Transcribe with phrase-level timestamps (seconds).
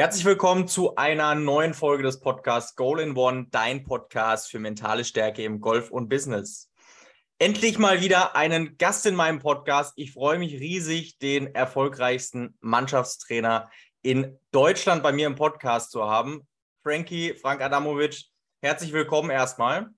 [0.00, 5.04] Herzlich willkommen zu einer neuen Folge des Podcasts Goal in One, dein Podcast für mentale
[5.04, 6.72] Stärke im Golf und Business.
[7.38, 9.92] Endlich mal wieder einen Gast in meinem Podcast.
[9.96, 13.68] Ich freue mich riesig, den erfolgreichsten Mannschaftstrainer
[14.00, 16.48] in Deutschland bei mir im Podcast zu haben.
[16.82, 18.24] Frankie, Frank Adamovic,
[18.62, 19.90] herzlich willkommen erstmal.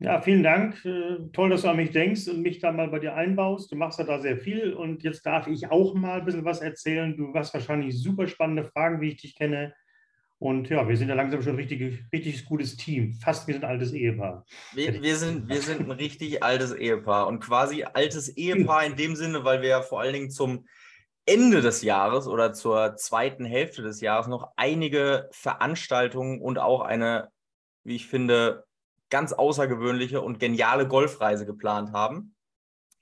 [0.00, 0.84] Ja, vielen Dank.
[0.84, 3.70] Äh, toll, dass du an mich denkst und mich da mal bei dir einbaust.
[3.70, 6.60] Du machst ja da sehr viel und jetzt darf ich auch mal ein bisschen was
[6.60, 7.16] erzählen.
[7.16, 9.72] Du hast wahrscheinlich super spannende Fragen, wie ich dich kenne.
[10.38, 13.14] Und ja, wir sind ja langsam schon ein richtig, richtig gutes Team.
[13.14, 14.44] Fast wie ein altes Ehepaar.
[14.74, 19.16] Wir, wir, sind, wir sind ein richtig altes Ehepaar und quasi altes Ehepaar in dem
[19.16, 20.66] Sinne, weil wir ja vor allen Dingen zum
[21.24, 27.28] Ende des Jahres oder zur zweiten Hälfte des Jahres noch einige Veranstaltungen und auch eine,
[27.84, 28.64] wie ich finde,
[29.14, 32.34] ganz außergewöhnliche und geniale Golfreise geplant haben.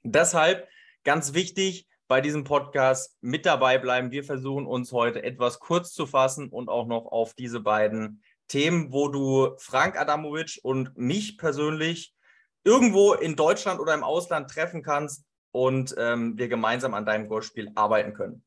[0.02, 0.68] Deshalb
[1.04, 4.10] ganz wichtig bei diesem Podcast mit dabei bleiben.
[4.10, 8.92] Wir versuchen uns heute etwas kurz zu fassen und auch noch auf diese beiden Themen,
[8.92, 12.14] wo du Frank Adamovic und mich persönlich
[12.62, 17.70] irgendwo in Deutschland oder im Ausland treffen kannst und ähm, wir gemeinsam an deinem Golfspiel
[17.74, 18.44] arbeiten können.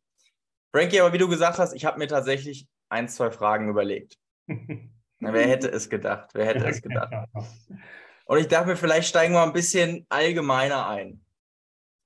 [0.72, 4.20] Frankie, aber wie du gesagt hast, ich habe mir tatsächlich ein, zwei Fragen überlegt.
[5.26, 6.30] Na, wer hätte es gedacht?
[6.34, 7.12] Wer hätte es gedacht?
[8.26, 11.26] Und ich dachte mir, vielleicht steigen wir ein bisschen allgemeiner ein.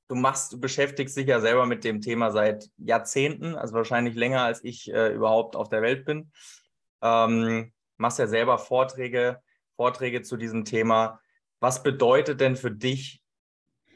[0.07, 4.43] Du machst, du beschäftigst dich ja selber mit dem Thema seit Jahrzehnten, also wahrscheinlich länger
[4.43, 6.31] als ich äh, überhaupt auf der Welt bin.
[7.01, 9.41] Ähm, machst ja selber Vorträge,
[9.75, 11.19] Vorträge zu diesem Thema.
[11.59, 13.21] Was bedeutet denn für dich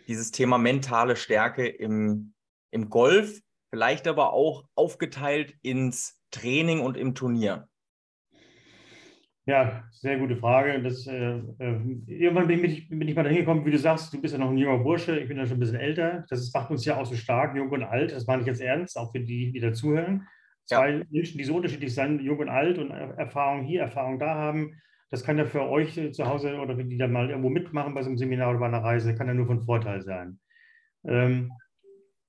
[0.09, 2.33] dieses Thema mentale Stärke im,
[2.71, 7.69] im Golf, vielleicht aber auch aufgeteilt ins Training und im Turnier?
[9.45, 10.81] Ja, sehr gute Frage.
[10.81, 14.21] Das, äh, äh, irgendwann bin ich, bin ich mal dahin gekommen, wie du sagst, du
[14.21, 16.25] bist ja noch ein junger Bursche, ich bin ja schon ein bisschen älter.
[16.29, 18.13] Das macht uns ja auch so stark, jung und alt.
[18.13, 20.27] Das meine ich jetzt ernst, auch für die, die dazuhören.
[20.65, 21.03] Zwei ja.
[21.09, 24.81] Menschen, die so unterschiedlich sind, jung und alt und Erfahrung hier, Erfahrung da haben.
[25.11, 28.01] Das kann ja für euch zu Hause oder wenn die dann mal irgendwo mitmachen bei
[28.01, 30.39] so einem Seminar oder bei einer Reise, kann ja nur von Vorteil sein.
[31.05, 31.51] Ähm,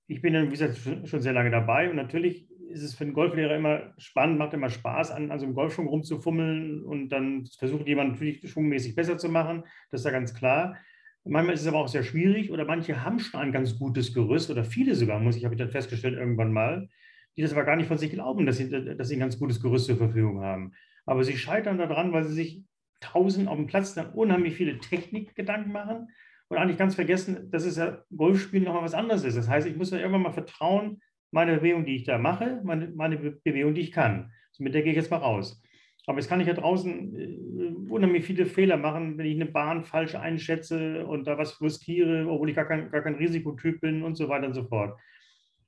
[0.09, 3.15] ich bin dann, wie gesagt, schon sehr lange dabei und natürlich ist es für einen
[3.15, 7.87] Golflehrer immer spannend, macht immer Spaß, an, an so einem Golfschwung rumzufummeln und dann versucht
[7.87, 9.63] jemand natürlich schwungmäßig besser zu machen.
[9.91, 10.77] Das ist ja ganz klar.
[11.25, 14.51] Manchmal ist es aber auch sehr schwierig oder manche haben schon ein ganz gutes Gerüst
[14.51, 16.89] oder viele sogar, muss ich, habe ich dann festgestellt irgendwann mal,
[17.37, 19.63] die das aber gar nicht von sich glauben, dass sie, dass sie ein ganz gutes
[19.63, 20.73] Gerüst zur Verfügung haben.
[21.07, 22.65] Aber sie scheitern daran, weil sie sich
[23.01, 26.09] tausend auf dem Platz dann unheimlich viele Technikgedanken machen
[26.49, 29.37] und eigentlich ganz vergessen, dass es ja Golfspielen nochmal was anderes ist.
[29.37, 31.01] Das heißt, ich muss ja irgendwann mal vertrauen,
[31.35, 34.31] meine Bewegung, die ich da mache, meine, meine Bewegung, die ich kann.
[34.53, 35.61] So, mit der gehe ich jetzt mal raus.
[36.07, 39.83] Aber jetzt kann ich ja draußen äh, unheimlich viele Fehler machen, wenn ich eine Bahn
[39.83, 44.15] falsch einschätze und da was riskiere, obwohl ich gar kein, gar kein Risikotyp bin und
[44.15, 44.99] so weiter und so fort.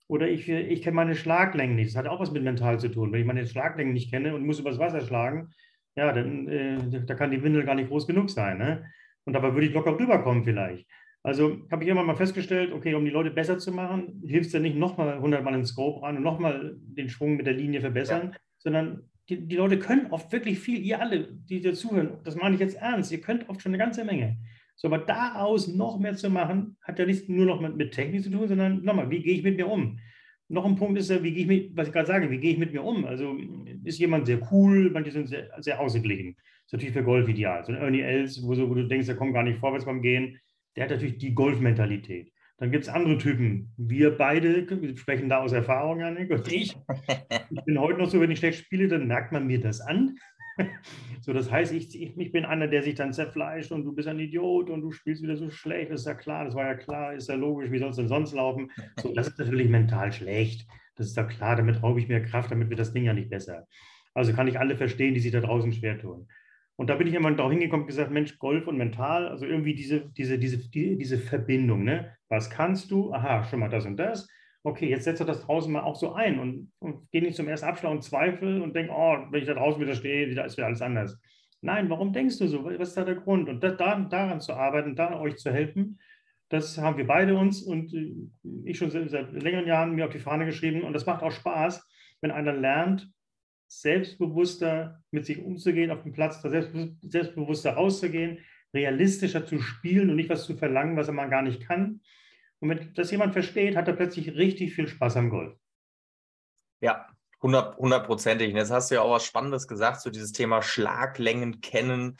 [0.08, 1.90] Oder ich, ich kenne meine Schlaglängen nicht.
[1.90, 3.12] Das hat auch was mit mental zu tun.
[3.12, 5.48] Wenn ich meine Schlaglängen nicht kenne und muss übers Wasser schlagen,
[5.96, 8.58] ja, dann äh, da kann die Windel gar nicht groß genug sein.
[8.58, 8.84] Ne?
[9.24, 10.86] Und dabei würde ich locker rüberkommen vielleicht.
[11.26, 14.52] Also habe ich immer mal festgestellt, okay, um die Leute besser zu machen, hilft es
[14.52, 17.80] ja nicht nochmal 100 Mal ins Scope ran und nochmal den Schwung mit der Linie
[17.80, 18.38] verbessern, ja.
[18.58, 22.54] sondern die, die, Leute können oft wirklich viel, ihr alle, die dir zuhören, das meine
[22.54, 24.36] ich jetzt ernst, ihr könnt oft schon eine ganze Menge.
[24.76, 28.22] So, aber daraus noch mehr zu machen, hat ja nicht nur noch mit, mit Technik
[28.22, 29.98] zu tun, sondern nochmal, wie gehe ich mit mir um?
[30.46, 32.52] Noch ein Punkt ist ja, wie gehe ich mit, was ich gerade sage, wie gehe
[32.52, 33.04] ich mit mir um?
[33.04, 33.36] Also
[33.82, 36.36] ist jemand sehr cool, manche sind sehr, sehr ausgeglichen.
[36.36, 37.64] Das ist natürlich für Golf ideal.
[37.64, 40.02] So ein Ernie Els, wo, so, wo du denkst, der kommt gar nicht vorwärts beim
[40.02, 40.38] Gehen,
[40.76, 42.32] der hat natürlich die Golfmentalität.
[42.58, 43.72] Dann gibt es andere Typen.
[43.76, 46.76] Wir beide wir sprechen da aus Erfahrung, und ich.
[47.50, 50.16] Ich bin heute noch so, wenn ich schlecht spiele, dann merkt man mir das an.
[51.22, 54.06] So, das heißt, ich, ich, ich bin einer, der sich dann zerfleischt und du bist
[54.06, 55.90] ein Idiot und du spielst wieder so schlecht.
[55.90, 58.06] Das ist ja klar, das war ja klar, ist ja logisch, wie soll es denn
[58.06, 58.70] sonst laufen?
[59.02, 60.68] So, das ist natürlich mental schlecht.
[60.94, 63.28] Das ist ja klar, damit raube ich mir Kraft, damit wird das Ding ja nicht
[63.28, 63.66] besser.
[64.14, 66.28] Also kann ich alle verstehen, die sich da draußen schwer tun.
[66.76, 69.74] Und da bin ich immer darauf hingekommen und gesagt, Mensch, Golf und mental, also irgendwie
[69.74, 71.84] diese, diese, diese, die, diese Verbindung.
[71.84, 72.12] Ne?
[72.28, 73.12] Was kannst du?
[73.12, 74.28] Aha, schon mal das und das.
[74.62, 77.48] Okay, jetzt setzt du das draußen mal auch so ein und, und geh nicht zum
[77.48, 80.56] ersten Abschlag und Zweifel und denk, oh, wenn ich da draußen wieder stehe, da ist
[80.56, 81.18] wieder alles anders.
[81.62, 82.64] Nein, warum denkst du so?
[82.64, 83.48] Was ist da der Grund?
[83.48, 85.98] Und da, daran zu arbeiten, da euch zu helfen,
[86.48, 88.14] das haben wir beide uns und äh,
[88.64, 90.82] ich schon seit, seit längeren Jahren mir auf die Fahne geschrieben.
[90.82, 91.84] Und das macht auch Spaß,
[92.20, 93.10] wenn einer lernt,
[93.68, 98.38] selbstbewusster mit sich umzugehen auf dem Platz, selbstbewusster rauszugehen,
[98.72, 102.00] realistischer zu spielen und nicht was zu verlangen, was er mal gar nicht kann.
[102.60, 105.56] Und wenn das jemand versteht, hat er plötzlich richtig viel Spaß am Golf.
[106.80, 107.06] Ja,
[107.42, 108.50] hundertprozentig.
[108.50, 112.16] Und jetzt hast du ja auch was Spannendes gesagt, so dieses Thema Schlaglängen kennen.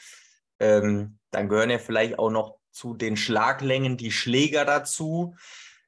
[0.59, 5.35] Ähm, dann gehören ja vielleicht auch noch zu den Schlaglängen die Schläger dazu.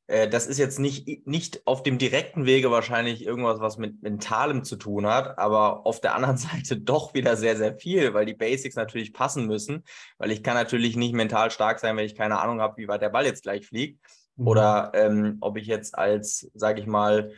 [0.09, 4.63] Äh, das ist jetzt nicht, nicht auf dem direkten Wege wahrscheinlich irgendwas, was mit Mentalem
[4.63, 8.33] zu tun hat, aber auf der anderen Seite doch wieder sehr, sehr viel, weil die
[8.33, 9.83] Basics natürlich passen müssen,
[10.17, 13.03] weil ich kann natürlich nicht mental stark sein, wenn ich keine Ahnung habe, wie weit
[13.03, 13.99] der Ball jetzt gleich fliegt
[14.35, 14.47] mhm.
[14.47, 17.31] oder ähm, ob ich jetzt als, sage ich mal,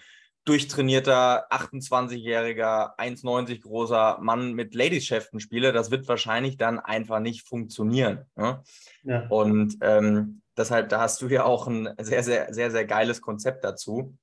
[0.46, 8.26] durchtrainierter 28-jähriger 1,90 großer Mann mit Ladies-Schäften spiele, das wird wahrscheinlich dann einfach nicht funktionieren.
[8.36, 8.64] Ne?
[9.04, 9.28] Ja.
[9.28, 13.64] Und ähm, deshalb, da hast du ja auch ein sehr, sehr, sehr, sehr geiles Konzept
[13.64, 14.18] dazu.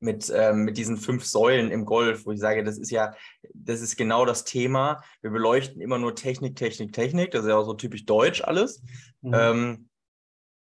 [0.00, 3.14] Mit, ähm, mit diesen fünf Säulen im Golf, wo ich sage, das ist ja,
[3.54, 5.00] das ist genau das Thema.
[5.20, 7.30] Wir beleuchten immer nur Technik, Technik, Technik.
[7.30, 8.82] Das ist ja auch so typisch deutsch alles.
[9.20, 9.32] Mhm.
[9.32, 9.88] Ähm,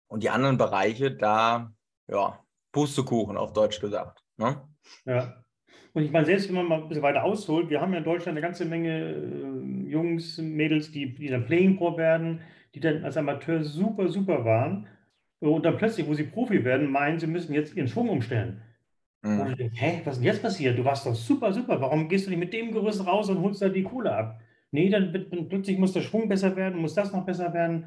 [0.07, 1.73] und die anderen Bereiche, da,
[2.07, 2.39] ja,
[2.71, 4.23] Pustekuchen auf Deutsch gesagt.
[4.37, 4.61] Ne?
[5.05, 5.43] Ja.
[5.93, 8.03] Und ich meine, selbst wenn man mal ein bisschen weiter ausholt, wir haben ja in
[8.03, 12.41] Deutschland eine ganze Menge äh, Jungs, Mädels, die, die dann Playing Pro werden,
[12.75, 14.87] die dann als Amateur super, super waren.
[15.39, 18.61] Und dann plötzlich, wo sie Profi werden, meinen, sie müssen jetzt ihren Schwung umstellen.
[19.21, 19.39] Mhm.
[19.39, 20.77] Und ich denke, hä, was ist denn jetzt passiert?
[20.77, 21.79] Du warst doch super, super.
[21.81, 24.39] Warum gehst du nicht mit dem Gerüst raus und holst da die Kohle ab?
[24.71, 27.85] Nee, dann, dann plötzlich muss der Schwung besser werden, muss das noch besser werden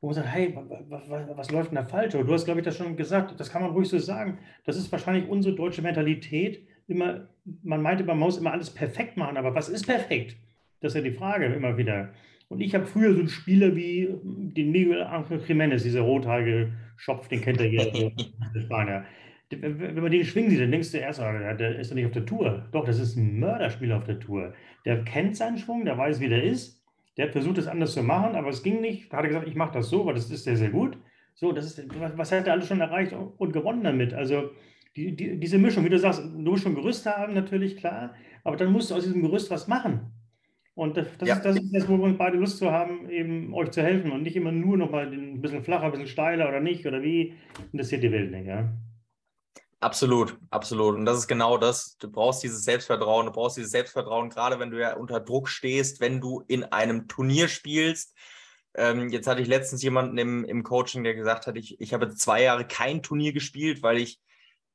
[0.00, 0.56] wo man sagt, hey,
[0.88, 2.12] was, was, was läuft denn da falsch?
[2.12, 4.38] du hast, glaube ich, das schon gesagt, das kann man ruhig so sagen.
[4.64, 6.66] Das ist wahrscheinlich unsere deutsche Mentalität.
[6.88, 7.28] Immer,
[7.62, 10.36] man meinte, man muss immer alles perfekt machen, aber was ist perfekt?
[10.80, 12.10] Das ist ja die Frage immer wieder.
[12.50, 17.28] Und ich habe früher so einen Spieler wie den Miguel Angel Jiménez, dieser rothaarige Schopf,
[17.28, 18.12] den kennt er hier,
[18.54, 19.04] der Spanier.
[19.50, 22.12] Wenn man den schwingen sieht, dann denkst du erst, oh, der ist doch nicht auf
[22.12, 22.68] der Tour.
[22.70, 24.52] Doch, das ist ein Mörderspieler auf der Tour.
[24.84, 26.80] Der kennt seinen Schwung, der weiß, wie der ist
[27.20, 29.12] der hat versucht, es anders zu machen, aber es ging nicht.
[29.12, 30.96] Da hat er gesagt, ich mache das so, weil das ist sehr, sehr gut.
[31.34, 31.84] So, das ist,
[32.16, 34.14] was hat er alles schon erreicht und gewonnen damit?
[34.14, 34.50] Also
[34.96, 38.56] die, die, diese Mischung, wie du sagst, du musst schon Gerüst haben, natürlich, klar, aber
[38.56, 40.12] dann musst du aus diesem Gerüst was machen.
[40.74, 41.34] Und das, das, ja.
[41.36, 44.22] ist, das ist das, wo wir beide Lust zu haben, eben euch zu helfen und
[44.22, 47.34] nicht immer nur noch mal ein bisschen flacher, ein bisschen steiler oder nicht oder wie.
[47.72, 48.72] Interessiert die Welt nicht, ja.
[49.80, 50.94] Absolut, absolut.
[50.94, 51.96] Und das ist genau das.
[51.96, 53.26] Du brauchst dieses Selbstvertrauen.
[53.26, 57.08] Du brauchst dieses Selbstvertrauen, gerade wenn du ja unter Druck stehst, wenn du in einem
[57.08, 58.14] Turnier spielst.
[58.74, 62.14] Ähm, jetzt hatte ich letztens jemanden im, im Coaching, der gesagt hat, ich, ich habe
[62.14, 64.20] zwei Jahre kein Turnier gespielt, weil ich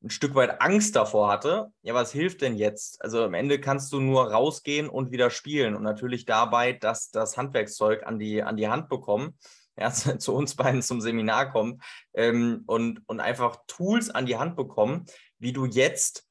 [0.05, 1.71] ein Stück weit Angst davor hatte.
[1.81, 3.01] Ja, was hilft denn jetzt?
[3.01, 7.37] Also am Ende kannst du nur rausgehen und wieder spielen und natürlich dabei das, das
[7.37, 9.37] Handwerkszeug an die, an die Hand bekommen
[9.77, 11.81] ja, zu, uns beiden zum Seminar kommen
[12.13, 15.05] ähm, und, und einfach Tools an die Hand bekommen,
[15.39, 16.29] wie du jetzt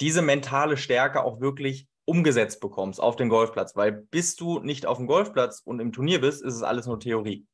[0.00, 3.74] diese mentale Stärke auch wirklich umgesetzt bekommst auf den Golfplatz.
[3.74, 7.00] Weil bis du nicht auf dem Golfplatz und im Turnier bist, ist es alles nur
[7.00, 7.46] Theorie.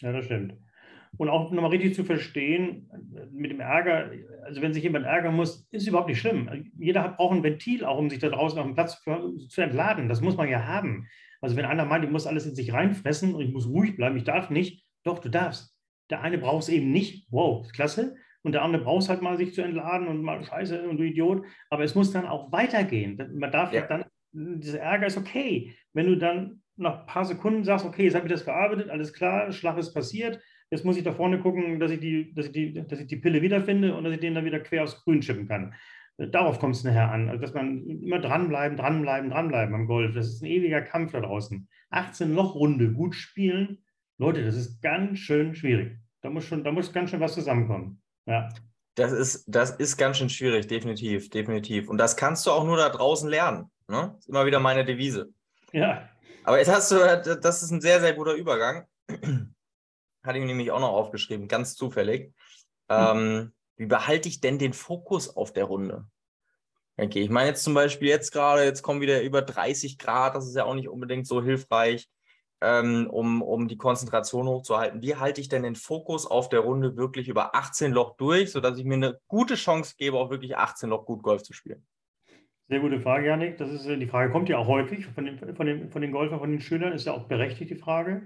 [0.00, 0.56] Ja, das stimmt.
[1.18, 2.88] Und auch nochmal richtig zu verstehen,
[3.32, 4.10] mit dem Ärger,
[4.44, 6.72] also wenn sich jemand ärgern muss, ist überhaupt nicht schlimm.
[6.78, 10.08] Jeder braucht ein Ventil, auch um sich da draußen auf dem Platz für, zu entladen.
[10.08, 11.06] Das muss man ja haben.
[11.42, 14.16] Also wenn einer meint, ich muss alles in sich reinfressen und ich muss ruhig bleiben,
[14.16, 15.76] ich darf nicht, doch, du darfst.
[16.08, 18.16] Der eine braucht es eben nicht, wow, klasse.
[18.42, 21.04] Und der andere braucht es halt mal, sich zu entladen und mal Scheiße und du
[21.04, 21.44] Idiot.
[21.70, 23.16] Aber es muss dann auch weitergehen.
[23.34, 23.86] Man darf ja.
[23.86, 25.76] dann, dieser Ärger ist okay.
[25.92, 29.12] Wenn du dann nach ein paar Sekunden sagst, okay, jetzt habe ich das verarbeitet, alles
[29.12, 30.40] klar, Schlag ist passiert,
[30.72, 33.18] jetzt muss ich da vorne gucken, dass ich die, dass ich die, dass ich die
[33.18, 35.74] Pille wiederfinde und dass ich den dann wieder quer aufs Grün schippen kann.
[36.16, 40.14] Darauf kommt es nachher an, also, dass man immer dranbleiben, dranbleiben, dranbleiben am Golf.
[40.14, 41.68] Das ist ein ewiger Kampf da draußen.
[41.90, 43.84] 18 Lochrunde gut spielen,
[44.16, 45.98] Leute, das ist ganz schön schwierig.
[46.22, 48.00] Da muss schon, da muss ganz schön was zusammenkommen.
[48.24, 48.48] Ja.
[48.94, 51.88] Das ist, das ist ganz schön schwierig, definitiv, definitiv.
[51.88, 53.70] Und das kannst du auch nur da draußen lernen.
[53.88, 54.12] Ne?
[54.14, 55.28] Das ist immer wieder meine Devise.
[55.72, 56.08] Ja.
[56.44, 56.96] Aber jetzt hast du,
[57.42, 58.86] das ist ein sehr, sehr guter Übergang.
[60.22, 62.32] Hatte ich nämlich auch noch aufgeschrieben, ganz zufällig.
[62.90, 63.16] Hm.
[63.16, 66.06] Ähm, wie behalte ich denn den Fokus auf der Runde?
[66.98, 70.46] Okay, ich meine jetzt zum Beispiel jetzt gerade, jetzt kommen wieder über 30 Grad, das
[70.46, 72.08] ist ja auch nicht unbedingt so hilfreich,
[72.60, 75.02] ähm, um, um die Konzentration hochzuhalten.
[75.02, 78.78] Wie halte ich denn den Fokus auf der Runde wirklich über 18 Loch durch, sodass
[78.78, 81.84] ich mir eine gute Chance gebe, auch wirklich 18 Loch gut Golf zu spielen?
[82.68, 83.58] Sehr gute Frage, Janik.
[83.58, 86.12] Das ist, äh, die Frage kommt ja auch häufig von den, von, den, von den
[86.12, 88.22] Golfern, von den Schülern, ist ja auch berechtigt, die Frage.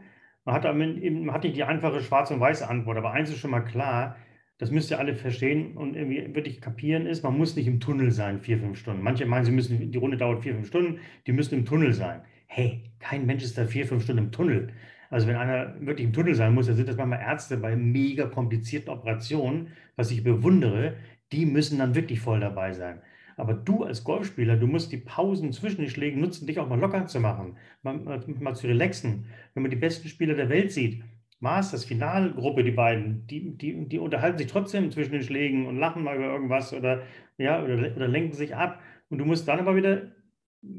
[0.47, 3.51] Man hat, man hat nicht die einfache schwarz- und weiße Antwort, aber eins ist schon
[3.51, 4.17] mal klar,
[4.59, 8.13] das müsst ihr alle verstehen und irgendwie wirklich kapieren ist, man muss nicht im Tunnel
[8.13, 9.03] sein, vier, fünf Stunden.
[9.03, 12.23] Manche meinen, sie müssen, die Runde dauert vier, fünf Stunden, die müssen im Tunnel sein.
[12.47, 14.73] Hey, kein Mensch ist da vier, fünf Stunden im Tunnel.
[15.11, 18.27] Also wenn einer wirklich im Tunnel sein muss, dann sind das manchmal Ärzte bei mega
[18.27, 20.95] komplizierten Operationen, was ich bewundere,
[21.33, 23.01] die müssen dann wirklich voll dabei sein.
[23.37, 26.81] Aber du als Golfspieler, du musst die Pausen zwischen den Schlägen nutzen, dich auch mal
[26.81, 27.99] locker zu machen, mal,
[28.41, 29.27] mal zu relaxen.
[29.55, 31.03] Wenn man die besten Spieler der Welt sieht,
[31.41, 36.03] Masters, Finalgruppe, die beiden, die, die, die unterhalten sich trotzdem zwischen den Schlägen und lachen
[36.03, 37.03] mal über irgendwas oder,
[37.37, 38.81] ja, oder, oder lenken sich ab.
[39.11, 40.13] Und du musst dann aber wieder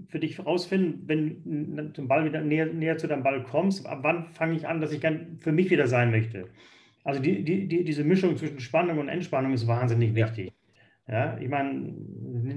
[0.07, 3.99] für dich herausfinden, wenn du zum Ball wieder näher, näher zu deinem Ball kommst, ab
[4.01, 6.49] wann fange ich an, dass ich gern für mich wieder sein möchte.
[7.03, 10.51] Also die, die, die, diese Mischung zwischen Spannung und Entspannung ist wahnsinnig wichtig.
[11.09, 11.93] Ja, ich meine,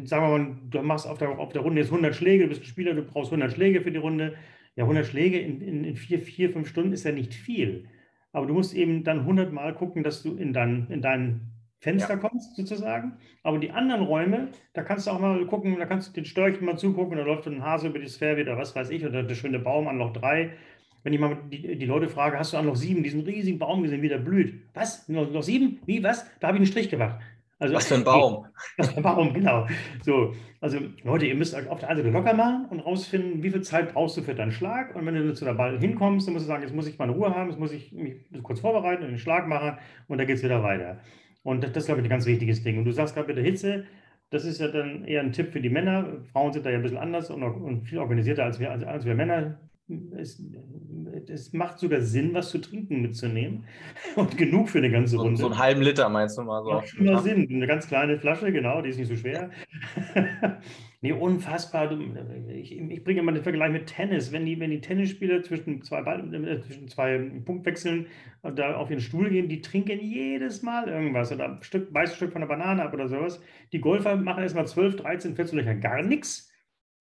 [0.04, 2.62] sagen wir mal, du machst auf der, auf der Runde jetzt 100 Schläge, du bist
[2.62, 4.35] ein Spieler, du brauchst 100 Schläge für die Runde.
[4.76, 7.87] Ja, 100 Schläge in, in, in vier, vier, fünf Stunden ist ja nicht viel.
[8.33, 12.14] Aber du musst eben dann 100 Mal gucken, dass du in dein, in dein Fenster
[12.14, 12.21] ja.
[12.21, 13.14] kommst, sozusagen.
[13.42, 16.64] Aber die anderen Räume, da kannst du auch mal gucken, da kannst du den Störchen
[16.64, 19.35] mal zugucken, da läuft ein Hase über die Sphäre wieder, was weiß ich, oder der
[19.35, 20.50] schöne Baum an Loch 3
[21.02, 23.83] wenn ich mal die, die Leute frage, hast du an Loch 7 diesen riesigen Baum
[23.83, 24.62] gesehen, wie der blüht?
[24.75, 25.09] Was?
[25.09, 25.80] Loch 7?
[25.87, 26.02] Wie?
[26.02, 26.26] Was?
[26.40, 27.21] Da habe ich einen Strich gemacht.
[27.61, 28.47] Also, was für ein Baum.
[28.76, 29.67] Was für ein Baum, genau.
[30.02, 33.61] So, also Leute, ihr müsst auf der einen Seite locker machen und rausfinden, wie viel
[33.61, 34.97] Zeit brauchst du für deinen Schlag.
[34.97, 37.12] Und wenn du zu der Ball hinkommst, dann musst du sagen, jetzt muss ich meine
[37.12, 40.38] Ruhe haben, jetzt muss ich mich kurz vorbereiten und den Schlag machen und dann geht
[40.38, 40.99] es wieder weiter.
[41.43, 42.79] Und das, das ist, glaube ich, ein ganz wichtiges Ding.
[42.79, 43.85] Und du sagst gerade mit der Hitze,
[44.31, 46.19] das ist ja dann eher ein Tipp für die Männer.
[46.33, 49.05] Frauen sind da ja ein bisschen anders und, und viel organisierter als wir, als, als
[49.05, 49.59] wir Männer
[50.17, 50.43] es,
[51.29, 53.65] es, macht sogar Sinn, was zu trinken mitzunehmen.
[54.17, 55.37] Und genug für eine ganze Runde.
[55.37, 56.71] So, so einen halben Liter meinst du mal so.
[56.71, 57.49] Macht schon mal Sinn.
[57.51, 59.51] Eine ganz kleine Flasche, genau, die ist nicht so schwer.
[61.01, 61.91] nee, unfassbar.
[62.49, 64.33] Ich, ich, bringe immer den Vergleich mit Tennis.
[64.33, 68.07] Wenn die, wenn die Tennisspieler zwischen zwei, Ball, äh, zwischen zwei Punktwechseln
[68.43, 72.33] da auf ihren Stuhl gehen, die trinken jedes Mal irgendwas oder ein Stück, weißes Stück
[72.33, 73.41] von der Banane ab oder sowas.
[73.73, 76.50] Die Golfer machen erstmal 12, 13, 14 Löcher gar nichts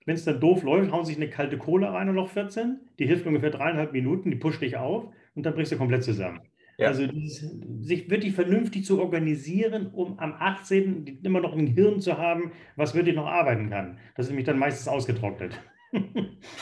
[0.09, 2.79] wenn es dann doof läuft, hauen sich eine kalte Kohle rein und Loch 14.
[2.97, 5.03] Die hilft ungefähr dreieinhalb Minuten, die pusht dich auf
[5.35, 6.41] und dann brichst du komplett zusammen.
[6.79, 6.87] Ja.
[6.87, 7.47] Also dieses,
[7.81, 11.19] sich wirklich vernünftig zu organisieren, um am 18.
[11.21, 13.99] immer noch ein Hirn zu haben, was wirklich noch arbeiten kann.
[14.15, 15.53] Das ist nämlich dann meistens ausgetrocknet.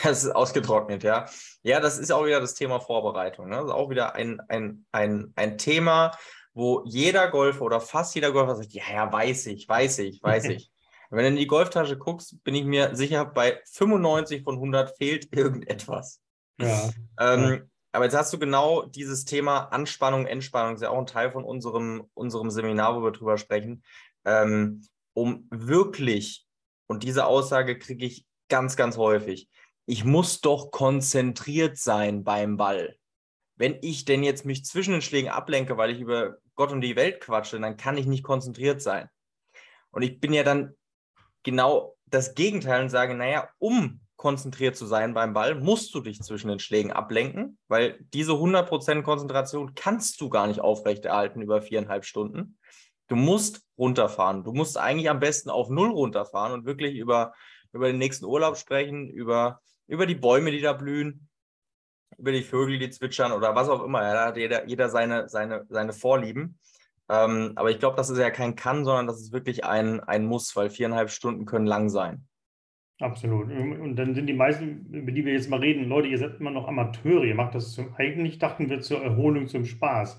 [0.02, 1.26] Das ist ausgetrocknet, ja.
[1.62, 3.48] Ja, das ist auch wieder das Thema Vorbereitung.
[3.48, 3.56] Ne?
[3.56, 6.12] Das ist auch wieder ein, ein, ein, ein Thema,
[6.52, 10.44] wo jeder Golfer oder fast jeder Golfer sagt, ja, ja, weiß ich, weiß ich, weiß
[10.50, 10.70] ich.
[11.10, 15.34] Wenn du in die Golftasche guckst, bin ich mir sicher, bei 95 von 100 fehlt
[15.34, 16.20] irgendetwas.
[16.60, 16.90] Ja.
[17.18, 17.60] Ähm, ja.
[17.92, 21.44] Aber jetzt hast du genau dieses Thema Anspannung, Entspannung, ist ja auch ein Teil von
[21.44, 23.82] unserem, unserem Seminar, wo wir drüber sprechen,
[24.24, 26.46] ähm, um wirklich,
[26.86, 29.48] und diese Aussage kriege ich ganz, ganz häufig,
[29.86, 32.96] ich muss doch konzentriert sein beim Ball.
[33.56, 36.94] Wenn ich denn jetzt mich zwischen den Schlägen ablenke, weil ich über Gott und die
[36.94, 39.08] Welt quatsche, dann kann ich nicht konzentriert sein.
[39.90, 40.74] Und ich bin ja dann
[41.50, 46.20] genau das Gegenteil und sage, naja, um konzentriert zu sein beim Ball, musst du dich
[46.20, 52.04] zwischen den Schlägen ablenken, weil diese 100% Konzentration kannst du gar nicht aufrechterhalten über viereinhalb
[52.04, 52.58] Stunden.
[53.06, 54.42] Du musst runterfahren.
[54.42, 57.32] Du musst eigentlich am besten auf Null runterfahren und wirklich über,
[57.72, 61.28] über den nächsten Urlaub sprechen, über, über die Bäume, die da blühen,
[62.18, 64.00] über die Vögel, die zwitschern oder was auch immer.
[64.00, 66.58] Da hat jeder, jeder seine, seine, seine Vorlieben.
[67.10, 70.26] Ähm, aber ich glaube, das ist ja kein Kann, sondern das ist wirklich ein, ein
[70.26, 72.26] Muss, weil viereinhalb Stunden können lang sein.
[73.00, 73.48] Absolut.
[73.50, 76.50] Und dann sind die meisten, über die wir jetzt mal reden, Leute, ihr seid immer
[76.50, 80.18] noch Amateure, ihr macht das zum, eigentlich dachten wir zur Erholung, zum Spaß.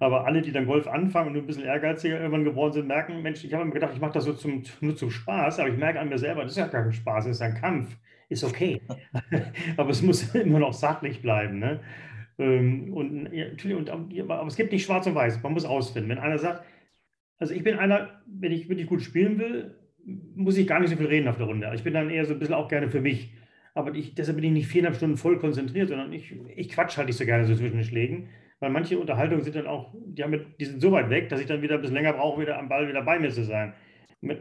[0.00, 3.22] Aber alle, die dann Golf anfangen und nur ein bisschen ehrgeiziger irgendwann geworden sind, merken,
[3.22, 5.78] Mensch, ich habe mir gedacht, ich mache das so zum, nur zum Spaß, aber ich
[5.78, 7.94] merke an mir selber, das ist ja gar kein Spaß, das ist ein Kampf.
[8.30, 8.80] Ist okay.
[9.76, 11.58] aber es muss immer noch sachlich bleiben.
[11.58, 11.80] Ne?
[12.38, 16.10] Ähm, und, ja, und, aber es gibt nicht schwarz und weiß, man muss ausfinden.
[16.10, 16.64] Wenn einer sagt,
[17.38, 19.74] also ich bin einer, wenn ich wirklich gut spielen will,
[20.34, 21.70] muss ich gar nicht so viel reden auf der Runde.
[21.74, 23.32] Ich bin dann eher so ein bisschen auch gerne für mich.
[23.74, 27.08] Aber ich, deshalb bin ich nicht viereinhalb Stunden voll konzentriert, sondern ich, ich quatsch halt
[27.08, 28.28] nicht so gerne so zwischen den Schlägen.
[28.60, 31.46] Weil manche Unterhaltungen sind dann auch, die, haben, die sind so weit weg, dass ich
[31.46, 33.74] dann wieder ein bisschen länger brauche, wieder am Ball wieder bei mir zu sein.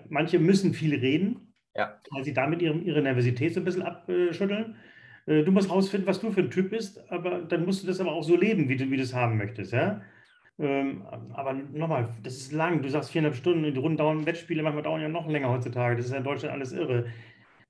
[0.09, 1.99] Manche müssen viel reden, ja.
[2.11, 4.75] weil sie damit ihre, ihre Nervosität so ein bisschen abschütteln.
[5.25, 7.99] Äh, du musst rausfinden, was du für ein Typ bist, aber dann musst du das
[7.99, 10.01] aber auch so leben, wie du, wie du es haben möchtest, ja.
[10.59, 11.03] Ähm,
[11.33, 12.81] aber nochmal, das ist lang.
[12.81, 15.95] Du sagst viereinhalb Stunden, die Runden dauern, Wettspiele manchmal dauern ja noch länger heutzutage.
[15.95, 17.07] Das ist ja in Deutschland alles irre.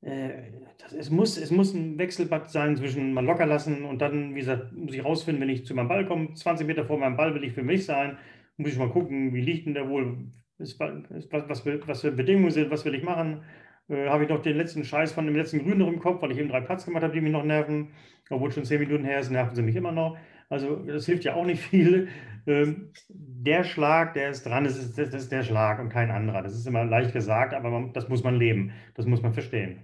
[0.02, 4.36] Äh, das, es, muss, es muss ein Wechselbad sein zwischen mal locker lassen und dann,
[4.36, 7.16] wie gesagt, muss ich rausfinden, wenn ich zu meinem Ball komme, 20 Meter vor meinem
[7.16, 8.18] Ball will ich für mich sein,
[8.58, 10.18] muss ich mal gucken, wie liegt denn der wohl,
[10.58, 13.44] was, was, was für Bedingungen sind, was will ich machen
[13.90, 16.32] äh, habe ich noch den letzten Scheiß von dem letzten Grün noch im Kopf, weil
[16.32, 17.94] ich eben drei Platz gemacht habe, die mich noch nerven.
[18.30, 20.18] Obwohl schon zehn Minuten her ist, nerven sie mich immer noch.
[20.50, 22.10] Also das hilft ja auch nicht viel.
[22.46, 26.42] Ähm, der Schlag, der ist dran, das ist, das ist der Schlag und kein anderer.
[26.42, 28.74] Das ist immer leicht gesagt, aber man, das muss man leben.
[28.96, 29.84] Das muss man verstehen.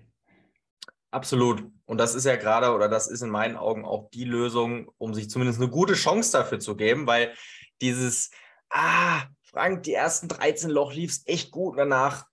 [1.11, 1.63] Absolut.
[1.85, 5.13] Und das ist ja gerade, oder das ist in meinen Augen auch die Lösung, um
[5.13, 7.33] sich zumindest eine gute Chance dafür zu geben, weil
[7.81, 8.29] dieses,
[8.69, 12.28] ah, Frank, die ersten 13 Loch lief es echt gut, danach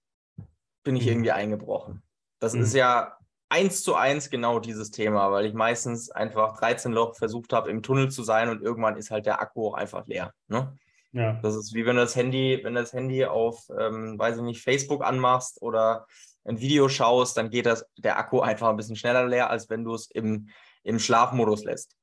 [0.86, 1.10] bin ich mhm.
[1.10, 2.02] irgendwie eingebrochen.
[2.38, 2.62] Das mhm.
[2.62, 3.18] ist ja
[3.50, 7.82] eins zu eins genau dieses Thema, weil ich meistens einfach 13 Loch versucht habe, im
[7.82, 10.32] Tunnel zu sein und irgendwann ist halt der Akku auch einfach leer.
[10.48, 10.74] Ne?
[11.12, 11.34] Ja.
[11.42, 14.42] Das ist wie wenn du das Handy, wenn du das Handy auf, ähm, weiß ich
[14.42, 16.06] nicht, Facebook anmachst oder
[16.44, 19.84] ein Video schaust, dann geht das, der Akku einfach ein bisschen schneller leer, als wenn
[19.84, 20.48] du es im,
[20.82, 21.96] im Schlafmodus lässt.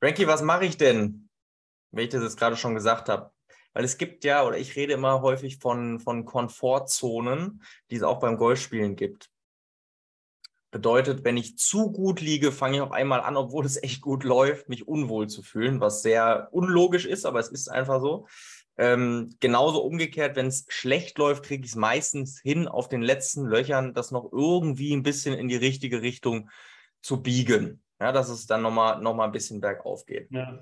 [0.00, 1.28] Frankie, was mache ich denn,
[1.90, 3.30] wenn ich das jetzt gerade schon gesagt habe.
[3.72, 8.20] Weil es gibt ja, oder ich rede immer häufig von, von Komfortzonen, die es auch
[8.20, 9.30] beim Golfspielen gibt.
[10.72, 14.22] Bedeutet, wenn ich zu gut liege, fange ich auf einmal an, obwohl es echt gut
[14.22, 18.26] läuft, mich unwohl zu fühlen, was sehr unlogisch ist, aber es ist einfach so.
[18.76, 23.44] Ähm, genauso umgekehrt, wenn es schlecht läuft, kriege ich es meistens hin, auf den letzten
[23.44, 26.48] Löchern das noch irgendwie ein bisschen in die richtige Richtung
[27.02, 27.82] zu biegen.
[28.00, 30.30] Ja, dass es dann nochmal noch mal ein bisschen bergauf geht.
[30.30, 30.58] Ja.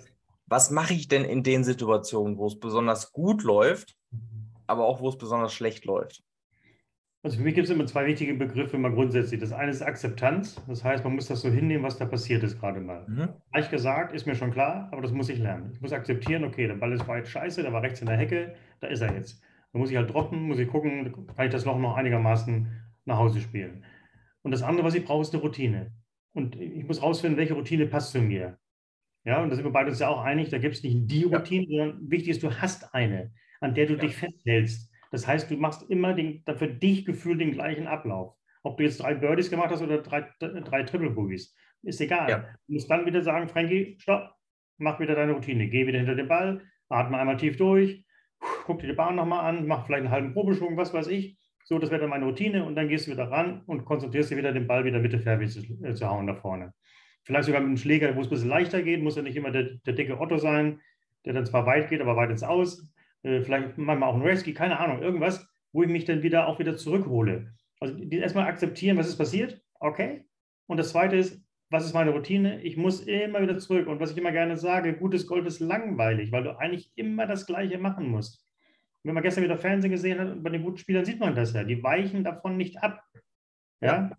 [0.48, 3.96] Was mache ich denn in den Situationen, wo es besonders gut läuft,
[4.66, 6.22] aber auch wo es besonders schlecht läuft?
[7.22, 9.40] Also für mich gibt es immer zwei wichtige Begriffe mal grundsätzlich.
[9.40, 10.62] Das eine ist Akzeptanz.
[10.68, 13.04] Das heißt, man muss das so hinnehmen, was da passiert ist gerade mal.
[13.08, 13.28] Mhm.
[13.52, 15.72] Leicht gesagt, ist mir schon klar, aber das muss ich lernen.
[15.74, 18.54] Ich muss akzeptieren, okay, der Ball ist weit scheiße, der war rechts in der Hecke,
[18.80, 19.42] da ist er jetzt.
[19.72, 22.68] Da muss ich halt droppen, muss ich gucken, kann ich das Loch noch einigermaßen
[23.04, 23.84] nach Hause spielen.
[24.42, 25.92] Und das andere, was ich brauche, ist eine Routine.
[26.32, 28.58] Und ich muss rausfinden, welche Routine passt zu mir.
[29.24, 31.24] Ja, und da sind wir beide uns ja auch einig, da gibt es nicht die
[31.24, 31.84] Routine, ja.
[31.84, 34.00] sondern wichtig ist, du hast eine, an der du ja.
[34.00, 34.92] dich festhältst.
[35.10, 38.34] Das heißt, du machst immer den, für dich gefühlt den gleichen Ablauf.
[38.62, 42.30] Ob du jetzt drei Birdies gemacht hast oder drei, drei Triple Boogies, ist egal.
[42.30, 42.38] Ja.
[42.66, 44.34] Du musst dann wieder sagen, Frankie, stopp,
[44.78, 45.68] mach wieder deine Routine.
[45.68, 48.04] Geh wieder hinter den Ball, atme einmal tief durch,
[48.64, 51.38] guck dir die Bahn nochmal an, mach vielleicht einen halben Probeschwung, was weiß ich.
[51.64, 54.38] So, das wäre dann meine Routine und dann gehst du wieder ran und konzentrierst dich
[54.38, 56.72] wieder, den Ball wieder Mitte Fairway zu, äh, zu hauen da vorne.
[57.24, 59.50] Vielleicht sogar mit einem Schläger, wo es ein bisschen leichter geht, muss ja nicht immer
[59.50, 60.80] der, der dicke Otto sein,
[61.24, 62.88] der dann zwar weit geht, aber weit ins Aus.
[63.22, 66.58] Äh, vielleicht manchmal auch ein Rescue, keine Ahnung, irgendwas, wo ich mich dann wieder auch
[66.58, 67.52] wieder zurückhole.
[67.80, 70.24] Also erstmal akzeptieren, was ist passiert, okay.
[70.66, 72.62] Und das zweite ist, was ist meine Routine?
[72.62, 73.88] Ich muss immer wieder zurück.
[73.88, 77.46] Und was ich immer gerne sage, gutes Golf ist langweilig, weil du eigentlich immer das
[77.46, 78.42] Gleiche machen musst.
[79.02, 81.52] Und wenn man gestern wieder Fernsehen gesehen hat, bei den guten Spielern sieht man das
[81.52, 81.64] ja.
[81.64, 83.02] Die weichen davon nicht ab.
[83.80, 83.88] Ja.
[83.88, 84.18] ja?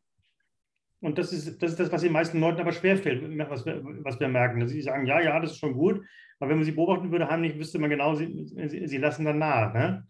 [1.02, 4.20] Und das ist, das ist das, was den meisten Leuten aber schwerfällt, was wir, was
[4.20, 4.60] wir merken.
[4.60, 6.04] Dass sie sagen, ja, ja, das ist schon gut,
[6.40, 9.40] aber wenn man sie beobachten würde, heimlich wüsste man genau, sie, sie, sie lassen dann
[9.40, 9.74] nach.
[9.74, 10.06] Ne?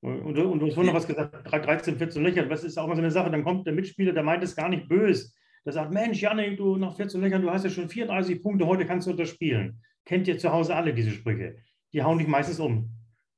[0.00, 2.96] Und, und, du hast vorhin noch was gesagt, 13, 14 Löcher, das ist auch mal
[2.96, 5.32] so eine Sache, dann kommt der Mitspieler, der meint es gar nicht böse.
[5.64, 8.84] Der sagt, Mensch, Janik, du nach 14 Löchern, du hast ja schon 34 Punkte, heute
[8.84, 9.80] kannst du unterspielen.
[10.04, 11.56] Kennt ihr zu Hause alle diese Sprüche?
[11.92, 12.90] Die hauen dich meistens um.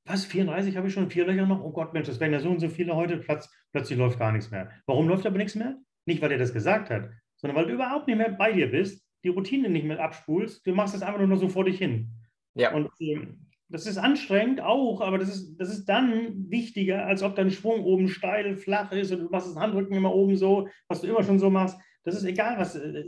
[0.05, 1.63] Was, 34 habe ich schon, vier Löcher noch?
[1.63, 4.31] Oh Gott, Mensch, das wären ja so und so viele heute, Platz, plötzlich läuft gar
[4.31, 4.71] nichts mehr.
[4.87, 5.77] Warum läuft aber nichts mehr?
[6.05, 9.05] Nicht, weil er das gesagt hat, sondern weil du überhaupt nicht mehr bei dir bist,
[9.23, 10.65] die Routine nicht mehr abspulst.
[10.65, 12.11] Du machst das einfach nur so vor dich hin.
[12.53, 12.73] Ja.
[12.73, 17.35] Und ähm, das ist anstrengend auch, aber das ist, das ist dann wichtiger, als ob
[17.35, 21.01] dein Schwung oben steil, flach ist und du machst das Handrücken immer oben so, was
[21.01, 21.77] du immer schon so machst.
[22.03, 23.03] Das ist egal, was äh,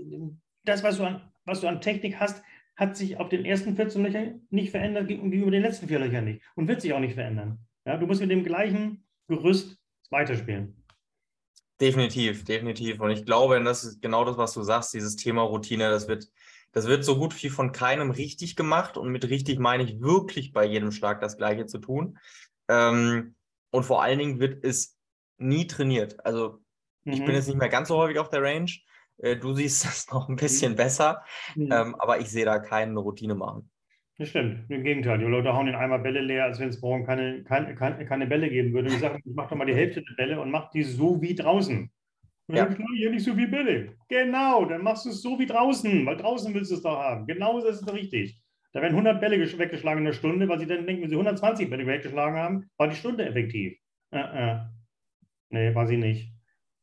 [0.66, 2.44] das, was du an, was du an Technik hast,
[2.76, 6.42] hat sich auf den ersten 14 Löchern nicht verändert gegenüber den letzten vier Löchern nicht
[6.56, 7.60] und wird sich auch nicht verändern.
[7.86, 9.80] Ja, du musst mit dem gleichen Gerüst
[10.10, 10.77] weiterspielen.
[11.80, 13.00] Definitiv, definitiv.
[13.00, 16.28] Und ich glaube, das ist genau das, was du sagst, dieses Thema Routine, das wird,
[16.72, 18.98] das wird so gut wie von keinem richtig gemacht.
[18.98, 22.18] Und mit richtig meine ich wirklich bei jedem Schlag das Gleiche zu tun.
[22.68, 23.36] Ähm,
[23.70, 24.98] und vor allen Dingen wird es
[25.38, 26.26] nie trainiert.
[26.26, 26.60] Also
[27.04, 27.14] mhm.
[27.14, 27.36] ich bin mhm.
[27.36, 28.72] jetzt nicht mehr ganz so häufig auf der Range.
[29.18, 30.78] Äh, du siehst das noch ein bisschen mhm.
[30.78, 31.24] besser,
[31.56, 31.72] mhm.
[31.72, 33.70] ähm, aber ich sehe da keine Routine machen.
[34.20, 34.70] Das stimmt.
[34.70, 37.76] Im Gegenteil, die Leute hauen den Eimer Bälle leer, als wenn es morgen keine, keine,
[37.76, 38.90] keine, Bälle geben würde.
[38.90, 41.22] Und ich sage, ich mache doch mal die Hälfte der Bälle und mach die so
[41.22, 41.92] wie draußen.
[42.48, 42.66] Und ja.
[42.66, 43.94] dann hier nicht so viele Bälle.
[44.10, 47.28] Genau, dann machst du es so wie draußen, weil draußen willst du es doch haben.
[47.28, 48.42] Genau das ist doch richtig.
[48.74, 51.70] Da werden 100 Bälle weggeschlagen in der Stunde, weil sie dann denken, wenn sie 120
[51.70, 53.78] Bälle weggeschlagen haben, war die Stunde effektiv.
[54.12, 54.60] Äh, äh.
[55.50, 56.34] Nee, war sie nicht.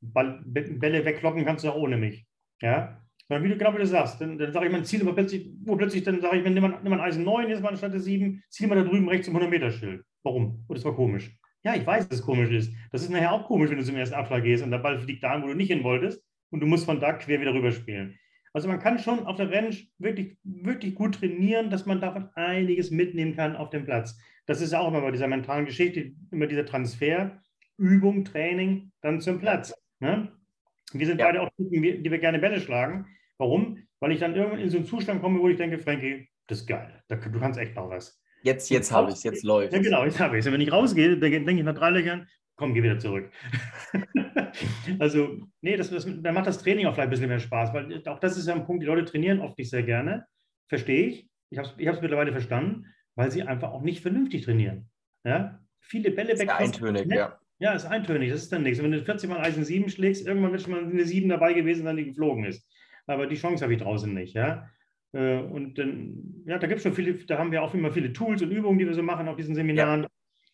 [0.00, 2.26] Bälle wegkloppen kannst du auch ohne mich.
[2.60, 3.03] Ja?
[3.34, 5.50] Sondern wie du genau wie du sagst, dann, dann sage ich, mein Ziel aber plötzlich,
[5.64, 7.92] wo plötzlich, dann sage ich, nimm mal, nimm mal ein Eisen 9, jetzt mal anstatt
[7.92, 10.04] der 7, zieh mal da drüben rechts zum 100-Meter-Schild.
[10.22, 10.64] Warum?
[10.68, 11.36] Oh, das war komisch.
[11.64, 12.72] Ja, ich weiß, dass es komisch ist.
[12.92, 15.24] Das ist nachher auch komisch, wenn du zum ersten Abschlag gehst und der Ball fliegt
[15.24, 18.16] da, wo du nicht hin wolltest und du musst von da quer wieder rüber spielen.
[18.52, 22.92] Also man kann schon auf der Range wirklich, wirklich gut trainieren, dass man davon einiges
[22.92, 24.16] mitnehmen kann auf dem Platz.
[24.46, 27.42] Das ist auch immer bei dieser mentalen Geschichte, immer dieser Transfer,
[27.78, 29.74] Übung, Training, dann zum Platz.
[29.98, 30.30] Ne?
[30.92, 31.26] Wir sind ja.
[31.26, 33.06] beide auch Typen, die wir gerne Bälle schlagen.
[33.38, 33.78] Warum?
[34.00, 36.66] Weil ich dann irgendwann in so einen Zustand komme, wo ich denke, Frankie, das ist
[36.66, 37.02] geil.
[37.08, 38.20] Du kannst echt noch was.
[38.42, 40.52] Jetzt, jetzt habe ich es, jetzt läuft Ja, genau, jetzt habe ich es.
[40.52, 43.30] Wenn ich rausgehe, denke ich nach drei Löchern, komm, geh wieder zurück.
[44.98, 48.06] also, nee, das, das, dann macht das Training auch vielleicht ein bisschen mehr Spaß, weil
[48.06, 50.26] auch das ist ja ein Punkt, die Leute trainieren oft nicht sehr gerne.
[50.68, 51.28] Verstehe ich.
[51.50, 54.90] Ich habe es ich mittlerweile verstanden, weil sie einfach auch nicht vernünftig trainieren.
[55.24, 55.60] Ja?
[55.80, 56.50] Viele Bälle weg.
[56.50, 57.38] Eintönig, ja.
[57.60, 58.82] Ja, ist eintönig, das ist dann nichts.
[58.82, 61.84] wenn du 40 Mal Eisen 7 schlägst, irgendwann wird schon mal eine 7 dabei gewesen,
[61.84, 62.68] dann die geflogen ist.
[63.06, 64.68] Aber die Chance habe ich draußen nicht, ja.
[65.12, 68.12] Äh, und dann, ja, da gibt es schon viele, da haben wir auch immer viele
[68.12, 70.08] Tools und Übungen, die wir so machen auf diesen Seminaren, ja.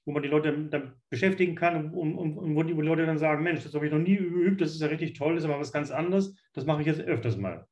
[0.05, 3.43] wo man die Leute dann beschäftigen kann und, und, und wo die Leute dann sagen,
[3.43, 5.61] Mensch, das habe ich noch nie geübt, das ist ja richtig toll, das ist aber
[5.61, 7.67] was ganz anderes, das mache ich jetzt öfters mal.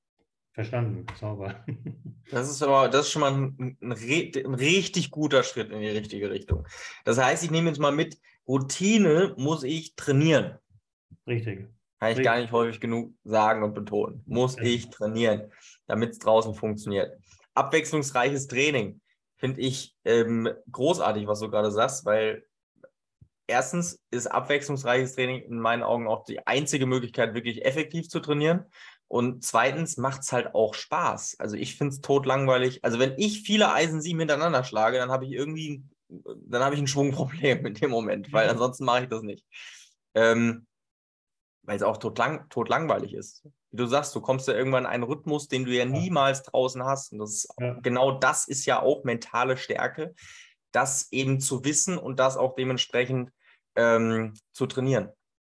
[0.52, 1.64] Verstanden, sauber.
[2.30, 5.88] Das ist aber das ist schon mal ein, ein, ein, richtig guter Schritt in die
[5.88, 6.66] richtige Richtung.
[7.06, 10.58] Das heißt, ich nehme jetzt mal mit, Routine muss ich trainieren.
[11.26, 11.68] Richtig.
[12.00, 14.22] Kann ich gar nicht häufig genug sagen und betonen.
[14.26, 15.50] Muss ich trainieren,
[15.86, 17.18] damit es draußen funktioniert.
[17.54, 19.00] Abwechslungsreiches Training
[19.36, 22.44] finde ich ähm, großartig, was du gerade sagst, weil
[23.48, 28.66] erstens ist abwechslungsreiches Training in meinen Augen auch die einzige Möglichkeit, wirklich effektiv zu trainieren.
[29.08, 31.36] Und zweitens macht es halt auch Spaß.
[31.40, 32.84] Also ich finde es totlangweilig.
[32.84, 36.80] Also wenn ich viele Eisen sieben hintereinander schlage, dann habe ich irgendwie, dann habe ich
[36.80, 38.52] ein Schwungproblem in dem Moment, weil Mhm.
[38.52, 39.44] ansonsten mache ich das nicht.
[40.14, 40.66] Ähm,
[41.68, 43.44] weil es auch totlang, totlangweilig ist.
[43.70, 46.82] Wie du sagst, du kommst ja irgendwann in einen Rhythmus, den du ja niemals draußen
[46.82, 47.12] hast.
[47.12, 47.74] Und das ist, Ja.
[47.82, 50.14] genau das ist ja auch mentale Stärke,
[50.72, 53.30] das eben zu wissen und das auch dementsprechend
[53.76, 55.10] ähm, zu trainieren.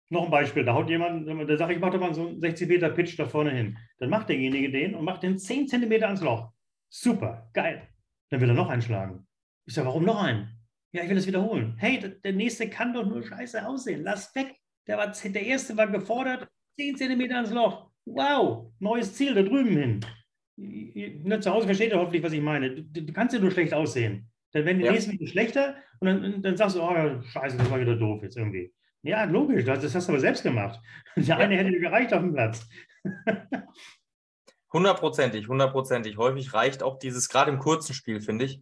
[0.08, 2.68] Noch ein Beispiel, da haut jemand, der sagt, ich mache doch mal so einen 60
[2.68, 3.78] Meter Pitch da vorne hin.
[3.98, 6.50] Dann macht derjenige den und macht den 10 Zentimeter ans Loch.
[6.88, 7.86] Super, geil.
[8.30, 9.28] Dann will er noch einschlagen.
[9.66, 10.58] Ich sage, warum noch einen?
[10.90, 11.76] Ja, ich will es wiederholen.
[11.78, 14.02] Hey, der nächste kann doch nur scheiße aussehen.
[14.02, 14.56] Lass weg.
[14.90, 17.92] Der, war, der erste war gefordert, 10 Zentimeter ans Loch.
[18.06, 20.00] Wow, neues Ziel da drüben hin.
[20.56, 22.74] Ne, zu Hause versteht ihr hoffentlich, was ich meine.
[22.74, 24.28] Du, du kannst ja nur schlecht aussehen.
[24.50, 24.90] Dann werden die Ja.
[24.90, 28.36] nächsten schlechter und dann, dann sagst du, oh ja, scheiße, das war wieder doof jetzt
[28.36, 28.74] irgendwie.
[29.02, 30.80] Ja, logisch, das, das hast du aber selbst gemacht.
[31.16, 32.68] Der eine hätte dir gereicht auf dem Platz.
[34.72, 36.16] Hundertprozentig, hundertprozentig.
[36.16, 38.60] Häufig reicht auch dieses, gerade im kurzen Spiel, finde ich,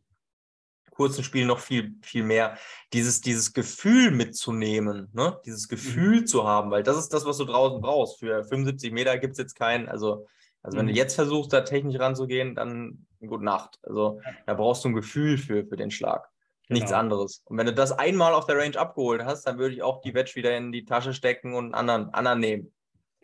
[0.99, 2.59] kurzen Spiel noch viel, viel mehr,
[2.93, 5.41] dieses, dieses Gefühl mitzunehmen, ne?
[5.47, 8.19] dieses Gefühl zu haben, weil das ist das, was du draußen brauchst.
[8.19, 10.27] Für 75 Meter gibt es jetzt keinen, also,
[10.61, 10.91] also wenn Mhm.
[10.91, 13.79] du jetzt versuchst, da technisch ranzugehen, dann gute Nacht.
[13.85, 16.29] Also da brauchst du ein Gefühl für, für den Schlag.
[16.69, 16.99] Nichts Genau.
[17.01, 17.43] anderes.
[17.45, 20.15] Und wenn du das einmal auf der Range abgeholt hast, dann würde ich auch die
[20.15, 22.73] Wedge wieder in die Tasche stecken und einen anderen, anderen nehmen.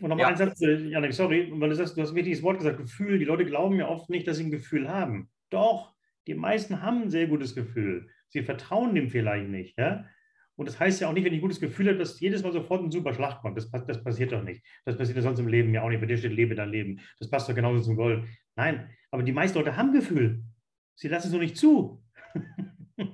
[0.01, 0.29] Und nochmal Ja.
[0.29, 3.19] ein Satz, äh, Janik, sorry, weil du sagst, du hast ein wichtiges Wort gesagt, Gefühl.
[3.19, 5.29] Die Leute glauben ja oft nicht, dass sie ein Gefühl haben.
[5.51, 5.94] Doch,
[6.27, 8.09] die meisten haben ein sehr gutes Gefühl.
[8.29, 9.79] Sie vertrauen dem vielleicht nicht.
[9.79, 10.07] Ja?
[10.57, 12.53] Und das heißt ja auch nicht, wenn ich ein gutes Gefühl habe, dass jedes Mal
[12.53, 13.57] sofort ein super Schlag kommt.
[13.57, 14.63] Das, das passiert doch nicht.
[14.85, 16.01] Das passiert ja sonst im Leben ja auch nicht.
[16.01, 17.01] Bei dir steht, lebe dein Leben.
[17.19, 18.25] Das passt doch genauso zum Golf.
[18.57, 20.43] Nein, aber die meisten Leute haben Gefühl.
[20.95, 22.03] Sie lassen es nur nicht zu.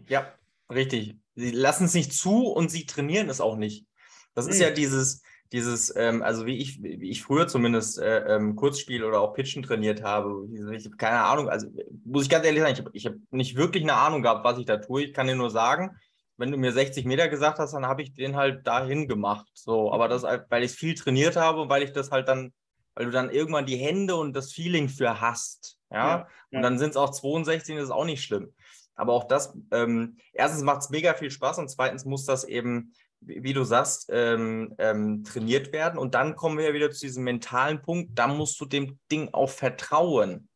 [0.09, 0.35] Ja,
[0.71, 1.17] richtig.
[1.35, 3.87] Sie lassen es nicht zu und sie trainieren es auch nicht.
[4.35, 4.65] Das ist Nee.
[4.65, 9.21] ja dieses, dieses, ähm, also wie ich, wie ich früher zumindest äh, ähm, Kurzspiel oder
[9.21, 10.47] auch Pitchen trainiert habe.
[10.77, 11.67] Ich habe keine Ahnung, also
[12.05, 14.59] muss ich ganz ehrlich sagen, ich habe ich hab nicht wirklich eine Ahnung gehabt, was
[14.59, 15.05] ich da tue.
[15.05, 15.97] Ich kann dir nur sagen,
[16.37, 19.51] wenn du mir 60 Meter gesagt hast, dann habe ich den halt dahin gemacht.
[19.55, 22.53] So, aber das, weil ich viel trainiert habe und weil ich das halt dann,
[22.95, 25.79] weil du dann irgendwann die Hände und das Feeling für hast.
[25.91, 25.97] Ja.
[25.97, 26.27] Ja, ja.
[26.53, 28.55] Und dann sind es auch 62, das ist auch nicht schlimm.
[28.95, 32.93] Aber auch das, ähm, erstens macht es mega viel Spaß und zweitens muss das eben,
[33.21, 35.99] wie, du sagst, ähm, ähm, trainiert werden.
[35.99, 39.29] Und dann kommen wir ja wieder zu diesem mentalen Punkt, da musst du dem Ding
[39.33, 40.49] auch vertrauen,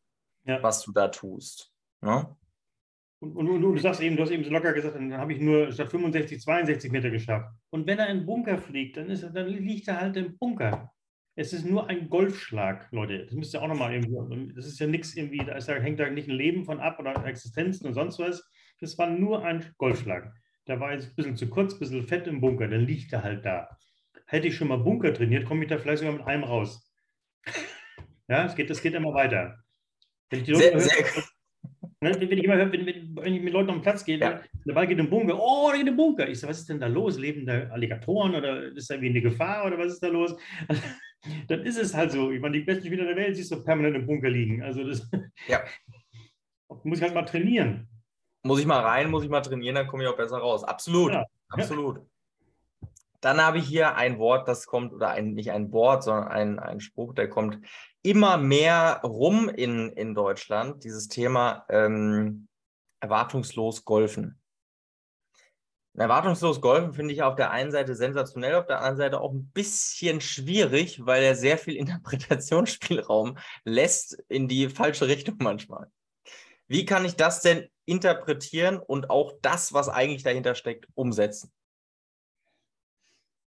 [0.45, 0.61] Ja.
[0.63, 1.71] was du da tust.
[2.01, 2.35] Ne?
[3.19, 5.39] Und, und, und du sagst eben, du hast eben so locker gesagt, dann habe ich
[5.39, 7.49] nur statt 65, 62 Meter geschafft.
[7.69, 10.37] Und wenn er in den Bunker fliegt, dann, ist, er- dann liegt er halt im
[10.37, 10.91] Bunker.
[11.37, 13.25] Es ist nur ein Golfschlag, Leute.
[13.25, 14.53] Das müsst ihr auch nochmal irgendwie.
[14.53, 16.97] Das ist ja nichts irgendwie, da, ist, da hängt da nicht ein Leben von ab
[16.99, 18.49] oder Existenzen und sonst was.
[18.79, 20.33] Das war nur ein Golfschlag.
[20.67, 23.23] Der war jetzt ein bisschen zu kurz, ein bisschen fett im Bunker, dann liegt er
[23.23, 23.77] halt da.
[24.27, 26.91] Hätte ich schon mal Bunker trainiert, komme ich da vielleicht sogar mit einem raus.
[28.27, 29.59] Ja, es geht, es geht immer weiter.
[30.31, 31.23] Wenn ich die Leute Sehr, höre,
[32.01, 34.41] Ne, wenn, ich immer höre, wenn, wenn, ich mit Leuten auf den Platz gehe, Ja.
[34.65, 36.27] der Ball geht im Bunker, oh, der geht im Bunker.
[36.27, 37.17] Ich so, was ist denn da los?
[37.19, 40.35] Leben da Alligatoren oder ist da irgendwie eine Gefahr oder was ist da los?
[41.47, 42.31] Dann ist es halt so.
[42.31, 44.61] Ich meine, die besten Spieler der Welt siehst du permanent im Bunker liegen.
[44.61, 45.07] Also das
[45.47, 45.63] Ja.
[46.83, 47.87] muss ich halt mal trainieren.
[48.45, 50.63] Muss ich mal rein, muss ich mal trainieren, dann komme ich auch besser raus.
[50.63, 51.25] Absolut, Ja.
[51.49, 52.01] absolut.
[53.19, 56.59] Dann habe ich hier ein Wort, das kommt, oder ein, nicht ein Wort, sondern ein,
[56.59, 57.57] ein Spruch, der kommt
[58.03, 62.47] immer mehr rum in, in Deutschland, dieses Thema ähm,
[62.99, 64.39] erwartungslos golfen.
[65.95, 69.49] Erwartungslos golfen finde ich auf der einen Seite sensationell, auf der anderen Seite auch ein
[69.53, 75.89] bisschen schwierig, weil er sehr viel Interpretationsspielraum lässt in die falsche Richtung manchmal.
[76.67, 81.51] Wie kann ich das denn interpretieren und auch das, was eigentlich dahinter steckt, umsetzen?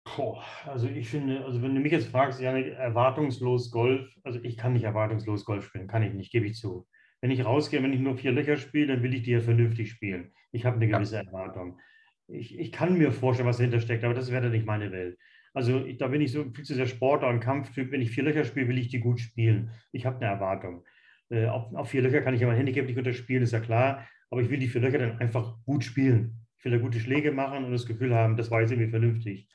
[0.04, 4.56] Boah, also ich finde, also wenn du mich jetzt fragst, Janik, erwartungslos Golf, also ich
[4.56, 6.88] kann nicht erwartungslos Golf spielen, kann ich nicht, gebe ich zu.
[7.22, 9.90] Wenn ich rausgehe, wenn ich nur vier Löcher spiele, dann will ich die ja vernünftig
[9.92, 10.32] spielen.
[10.52, 11.00] Ich habe eine Ja.
[11.00, 11.80] gewisse Erwartung.
[12.28, 15.18] Ich, ich kann mir vorstellen, was dahinter steckt, aber das wäre dann nicht meine Welt.
[15.54, 17.92] Also ich, da bin ich so viel zu sehr Sportler und Kampftyp.
[17.92, 19.72] Wenn ich vier Löcher spiele, will ich die gut spielen.
[19.92, 20.86] Ich habe eine Erwartung.
[21.30, 24.08] Äh, auf, auf vier Löcher kann ich ja mein Handicap nicht unterspielen, ist ja klar.
[24.30, 26.46] Aber ich will die vier Löcher dann einfach gut spielen.
[26.58, 29.48] Ich will da gute Schläge machen und das Gefühl haben, das war jetzt irgendwie vernünftig.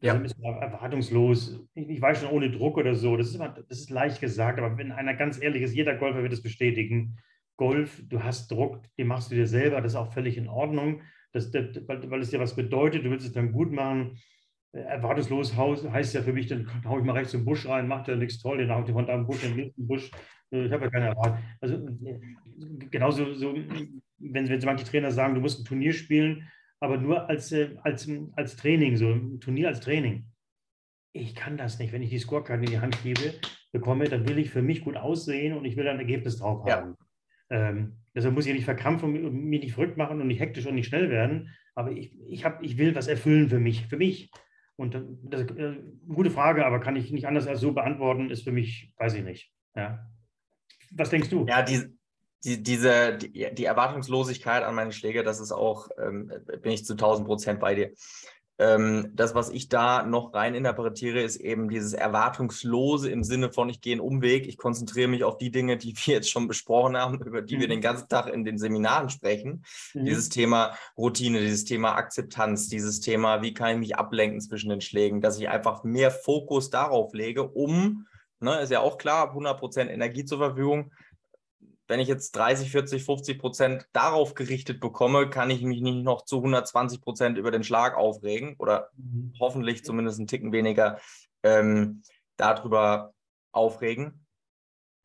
[0.00, 0.14] Ja.
[0.14, 1.60] Also erwartungslos.
[1.74, 3.16] Ich, ich, weiß schon, ohne Druck oder so.
[3.16, 6.22] Das ist, immer, das ist leicht gesagt, aber wenn einer ganz ehrlich ist, jeder Golfer
[6.22, 7.18] wird es bestätigen.
[7.56, 11.02] Golf, du hast Druck, den machst du dir selber, das ist auch völlig in Ordnung,
[11.32, 14.18] das, das, weil, weil es dir was bedeutet, du willst es dann gut machen.
[14.72, 18.08] Äh, erwartungslos heißt ja für mich, dann haue ich mal rechts im Busch rein, macht
[18.08, 20.10] ja nichts toll, dann haue ich von da im Busch in den nächsten Busch.
[20.50, 21.38] Äh, ich habe ja keine Erwartung.
[21.60, 22.20] Also äh,
[22.90, 26.48] genauso, so, wenn, wenn manche Trainer sagen, du musst ein Turnier spielen,
[26.80, 30.26] aber nur als, als, als Training, so ein Turnier als Training.
[31.12, 31.92] Ich kann das nicht.
[31.92, 33.34] Wenn ich die Scorecard in die Hand gebe,
[33.70, 36.96] bekomme, dann will ich für mich gut aussehen und ich will ein Ergebnis drauf haben.
[37.50, 37.68] Ja.
[37.68, 40.74] Ähm, deshalb muss ich nicht verkrampfen und mich nicht verrückt machen und nicht hektisch und
[40.74, 41.50] nicht schnell werden.
[41.74, 44.30] Aber ich, ich, hab, ich will was erfüllen für mich, für mich.
[44.76, 48.44] Und das ist eine gute Frage, aber kann ich nicht anders als so beantworten, ist
[48.44, 49.52] für mich, weiß ich nicht.
[49.76, 50.06] Ja.
[50.92, 51.46] Was denkst du?
[51.46, 51.84] Ja, die,
[52.44, 56.32] die, diese, die, die, Erwartungslosigkeit an meine Schläge, das ist auch, ähm,
[56.62, 57.92] bin ich zu 1000 Prozent bei dir.
[58.58, 63.68] Ähm, das, was ich da noch rein interpretiere, ist eben dieses Erwartungslose im Sinne von,
[63.68, 66.96] ich gehe einen Umweg, ich konzentriere mich auf die Dinge, die wir jetzt schon besprochen
[66.96, 67.60] haben, über die mhm.
[67.60, 69.64] wir den ganzen Tag in den Seminaren sprechen.
[69.94, 70.04] Mhm.
[70.04, 74.80] Dieses Thema Routine, dieses Thema Akzeptanz, dieses Thema, wie kann ich mich ablenken zwischen den
[74.80, 78.06] Schlägen, dass ich einfach mehr Fokus darauf lege, um,
[78.38, 80.92] ne, ist ja auch klar, 100 Prozent Energie zur Verfügung,
[81.92, 86.24] wenn ich jetzt 30, 40, 50 Prozent darauf gerichtet bekomme, kann ich mich nicht noch
[86.24, 89.34] zu 120 Prozent über den Schlag aufregen oder mhm.
[89.38, 90.98] hoffentlich zumindest einen Ticken weniger
[91.42, 92.00] ähm,
[92.38, 93.12] darüber
[93.52, 94.24] aufregen.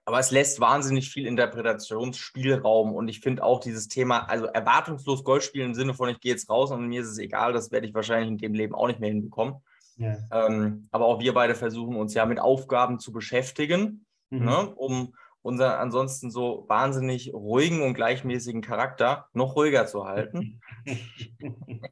[0.05, 5.43] Aber es lässt wahnsinnig viel Interpretationsspielraum und ich finde auch dieses Thema, also erwartungslos Golf
[5.43, 7.85] spielen im Sinne von, ich gehe jetzt raus und mir ist es egal, das werde
[7.85, 9.55] ich wahrscheinlich in dem Leben auch nicht mehr hinbekommen.
[9.97, 10.15] Ja.
[10.31, 14.45] Ähm, aber auch wir beide versuchen uns ja mit Aufgaben zu beschäftigen, mhm.
[14.45, 15.13] ne, um
[15.47, 20.61] unseren ansonsten so wahnsinnig ruhigen und gleichmäßigen Charakter noch ruhiger zu halten.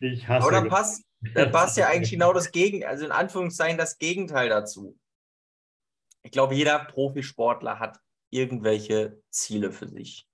[0.00, 1.04] Ich hasse Aber da passt,
[1.34, 4.96] da passt ja eigentlich genau das Gegenteil, also in Anführungszeichen das Gegenteil dazu.
[6.22, 7.98] Ich glaube, jeder Profisportler hat
[8.30, 10.28] irgendwelche Ziele für sich.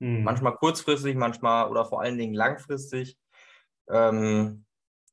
[0.00, 0.24] Hm.
[0.24, 3.18] Manchmal kurzfristig, manchmal oder vor allen Dingen langfristig.
[3.90, 4.64] Ähm,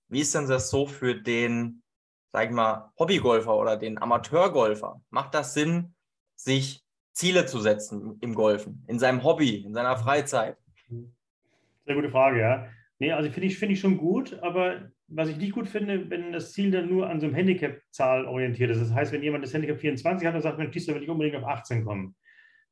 [0.08, 1.84] wie ist denn das so für den
[2.32, 5.02] sag ich mal, Hobbygolfer oder den Amateurgolfer?
[5.10, 5.94] Macht das Sinn,
[6.36, 10.58] sich Ziele zu setzen im Golfen, in seinem Hobby, in seiner Freizeit?
[11.86, 12.68] Sehr gute Frage, ja.
[13.00, 16.32] Nee, also finde ich, find ich schon gut, aber was ich nicht gut finde, wenn
[16.32, 18.82] das Ziel dann nur an so einem Handicap-Zahl orientiert ist.
[18.82, 21.38] Das heißt, wenn jemand das Handicap 24 hat und sagt, Mensch, da will ich unbedingt
[21.38, 22.16] auf 18 kommen.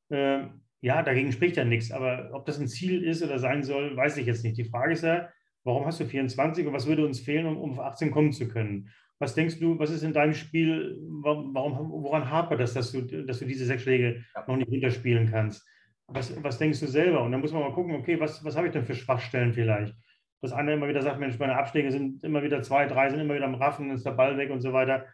[0.10, 0.46] Äh,
[0.82, 4.18] ja, dagegen spricht ja nichts, aber ob das ein Ziel ist oder sein soll, weiß
[4.18, 4.58] ich jetzt nicht.
[4.58, 5.30] Die Frage ist ja,
[5.64, 8.48] warum hast du 24 und was würde uns fehlen, um, um auf 18 kommen zu
[8.48, 8.90] können?
[9.20, 11.54] Was denkst du, was ist in deinem Spiel, warum,
[11.92, 15.68] woran hapert das, dass du, dass du diese sechs Schläge noch nicht runterspielen kannst?
[16.08, 17.24] Was, was denkst du selber?
[17.24, 19.96] Und dann muss man mal gucken, okay, was, was habe ich denn für Schwachstellen vielleicht?
[20.42, 23.34] Dass einer immer wieder sagt, Mensch, meine Abschläge sind immer wieder zwei, drei, sind immer
[23.34, 25.06] wieder am Raffen, ist der Ball weg und so weiter.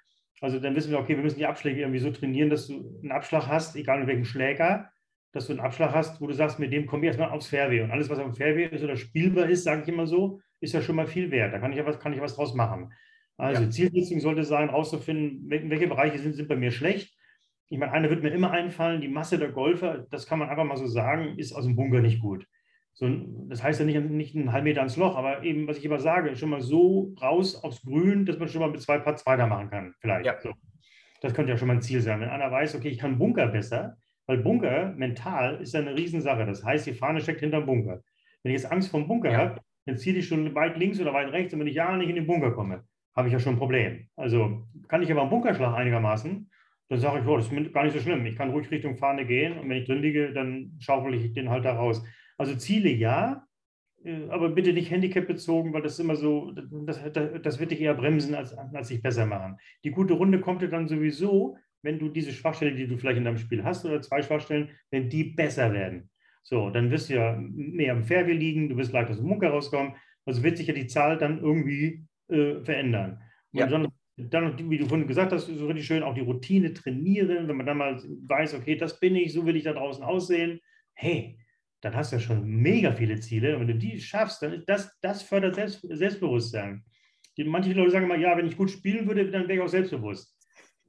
[0.41, 3.11] Also dann wissen wir, okay, wir müssen die Abschläge irgendwie so trainieren, dass du einen
[3.13, 4.89] Abschlag hast, egal mit welchem Schläger,
[5.31, 7.81] dass du einen Abschlag hast, wo du sagst, mit dem komme ich erstmal aufs Fairway.
[7.81, 10.81] Und alles, was am Fairway ist oder spielbar ist, sage ich immer so, ist ja
[10.81, 11.53] schon mal viel wert.
[11.53, 12.91] Da kann ich ja was, kann ich was draus machen.
[13.37, 13.69] Also ja.
[13.69, 17.15] Zielsetzung sollte sein, herauszufinden, welche Bereiche sind, sind bei mir schlecht.
[17.69, 20.63] Ich meine, einer wird mir immer einfallen, die Masse der Golfer, das kann man einfach
[20.63, 22.45] mal so sagen, ist aus dem Bunker nicht gut.
[22.93, 23.09] So,
[23.49, 25.99] das heißt ja nicht, nicht einen halben Meter ans Loch, aber eben, was ich immer
[25.99, 29.71] sage, schon mal so raus aufs Grün, dass man schon mal mit zwei Putts weitermachen
[29.71, 30.27] kann, vielleicht.
[30.27, 30.39] Ja.
[30.39, 30.53] So.
[31.21, 32.21] Das könnte ja schon mal ein Ziel sein.
[32.21, 36.45] Wenn einer weiß, okay, ich kann Bunker besser, weil Bunker mental ist ja eine Riesensache.
[36.45, 38.03] Das heißt, die Fahne steckt hinterm Bunker.
[38.43, 39.37] Wenn ich jetzt Angst vor dem Bunker ja.
[39.39, 42.09] habe, dann ziehe ich schon weit links oder weit rechts und wenn ich ja nicht
[42.09, 42.83] in den Bunker komme
[43.15, 44.07] habe ich ja schon ein Problem.
[44.15, 46.49] Also kann ich aber einen Bunkerschlag einigermaßen,
[46.89, 48.25] dann sage ich, oh, das ist gar nicht so schlimm.
[48.25, 51.49] Ich kann ruhig Richtung Fahne gehen und wenn ich drin liege, dann schaufel ich den
[51.49, 52.03] halt da raus.
[52.37, 53.45] Also Ziele ja,
[54.03, 57.01] äh, aber bitte nicht Handicap bezogen, weil das ist immer so, das,
[57.41, 59.57] das wird dich eher bremsen, als, als sich besser machen.
[59.83, 63.25] Die gute Runde kommt dir dann sowieso, wenn du diese Schwachstellen, die du vielleicht in
[63.25, 66.09] deinem Spiel hast, oder zwei Schwachstellen, wenn die besser werden.
[66.43, 69.49] So, dann wirst du ja mehr im Fairway liegen, du wirst leicht aus dem Bunker
[69.49, 69.95] rauskommen.
[70.25, 73.21] Also wird sich ja die Zahl dann irgendwie äh, verändern.
[73.51, 73.67] Und ja.
[73.67, 77.57] dann, dann, wie du vorhin gesagt hast, so richtig schön auch die Routine trainieren, wenn
[77.57, 80.59] man dann mal weiß, okay, das bin ich, so will ich da draußen aussehen.
[80.93, 81.39] Hey,
[81.81, 83.55] dann hast du ja schon mega viele Ziele.
[83.55, 86.83] Und wenn du die schaffst, dann das, das fördert Selbst, Selbstbewusstsein.
[87.37, 89.67] Die, manche Leute sagen immer, ja, wenn ich gut spielen würde, dann wäre ich auch
[89.67, 90.37] selbstbewusst.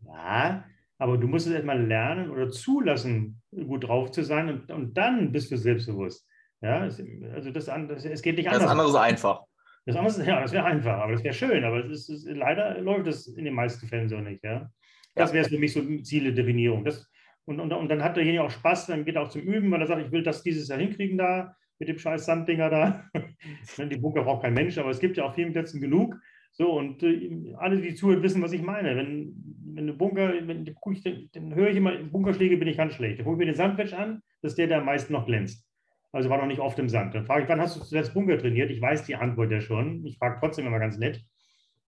[0.06, 0.64] Ja,
[0.98, 5.32] aber du musst es erstmal lernen oder zulassen, gut drauf zu sein und, und dann
[5.32, 6.28] bist du selbstbewusst.
[6.60, 8.62] Ja, also das, das, es geht nicht anders.
[8.62, 9.42] Das andere ist einfach.
[9.86, 12.80] Das andere, ja, das wäre einfach, aber das wäre schön, aber es ist, es, leider
[12.80, 14.42] läuft es in den meisten Fällen so nicht.
[14.42, 14.70] Ja?
[15.14, 16.84] Das wäre für mich so Ziele-Definierung.
[16.84, 17.10] Das,
[17.44, 19.80] und, und, und dann hat derjenige auch Spaß, dann geht er auch zum Üben, weil
[19.80, 23.04] er sagt, ich will das dieses Jahr hinkriegen da, mit dem scheiß Sanddinger da.
[23.78, 26.16] die Bunker braucht kein Mensch, aber es gibt ja auf vielen Plätzen genug.
[26.52, 28.96] So, und äh, alle, die zuhören, wissen, was ich meine.
[28.96, 29.34] Wenn,
[29.74, 33.18] wenn eine Bunker, wenn, dann, dann höre ich immer, im Bunkerschläge bin ich ganz schlecht.
[33.18, 35.66] Dann gucke ich mir den Sandwich an, das ist der, der am meisten noch glänzt.
[36.14, 37.12] Also war noch nicht oft im Sand.
[37.16, 38.70] Dann frage ich, wann hast du zuletzt Bunker trainiert?
[38.70, 40.06] Ich weiß die Antwort ja schon.
[40.06, 41.16] Ich frage trotzdem immer ganz nett.
[41.16, 41.24] Und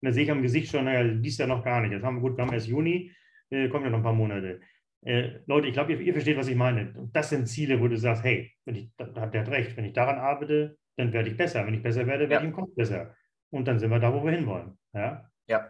[0.07, 1.91] dann sehe ich am Gesicht schon, naja, dies ja noch gar nicht.
[1.91, 3.11] Jetzt haben wir gut, wir haben erst Juni,
[3.51, 4.61] äh, kommen ja noch ein paar Monate.
[5.05, 6.95] Äh, Leute, ich glaube, ihr, ihr, versteht, was ich meine.
[6.97, 9.87] Und das sind Ziele, wo du sagst, hey, wenn ich, da, hat der recht, wenn
[9.87, 11.67] ich daran arbeite, dann werde ich besser.
[11.67, 12.41] Wenn ich besser werde, werde ja.
[12.43, 13.17] ich im Kopf besser.
[13.51, 14.79] Und dann sind wir da, wo wir hinwollen.
[14.95, 15.29] Ja.
[15.49, 15.69] Ja,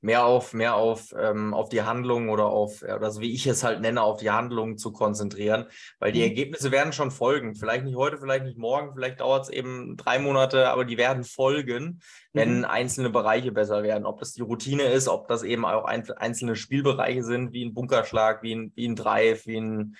[0.00, 3.64] mehr auf, mehr auf, ähm, auf die Handlung oder auf, oder so wie ich es
[3.64, 5.66] halt nenne, auf die Handlung zu konzentrieren,
[5.98, 6.28] weil die mhm.
[6.28, 7.54] Ergebnisse werden schon folgen.
[7.54, 11.24] Vielleicht nicht heute, vielleicht nicht morgen, vielleicht dauert es eben drei Monate, aber die werden
[11.24, 12.00] folgen,
[12.32, 12.64] wenn mhm.
[12.64, 14.06] einzelne Bereiche besser werden.
[14.06, 17.74] Ob das die Routine ist, ob das eben auch ein, einzelne Spielbereiche sind, wie ein
[17.74, 19.96] Bunkerschlag, wie ein, wie ein Drive, wie ein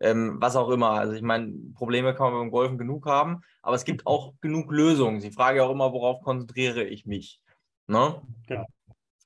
[0.00, 0.90] ähm, was auch immer.
[0.90, 4.06] Also ich meine, Probleme kann man beim Golfen genug haben, aber es gibt mhm.
[4.06, 5.20] auch genug Lösungen.
[5.20, 7.40] Die Frage auch immer, worauf konzentriere ich mich?
[7.86, 8.20] Ne?
[8.46, 8.66] Genau.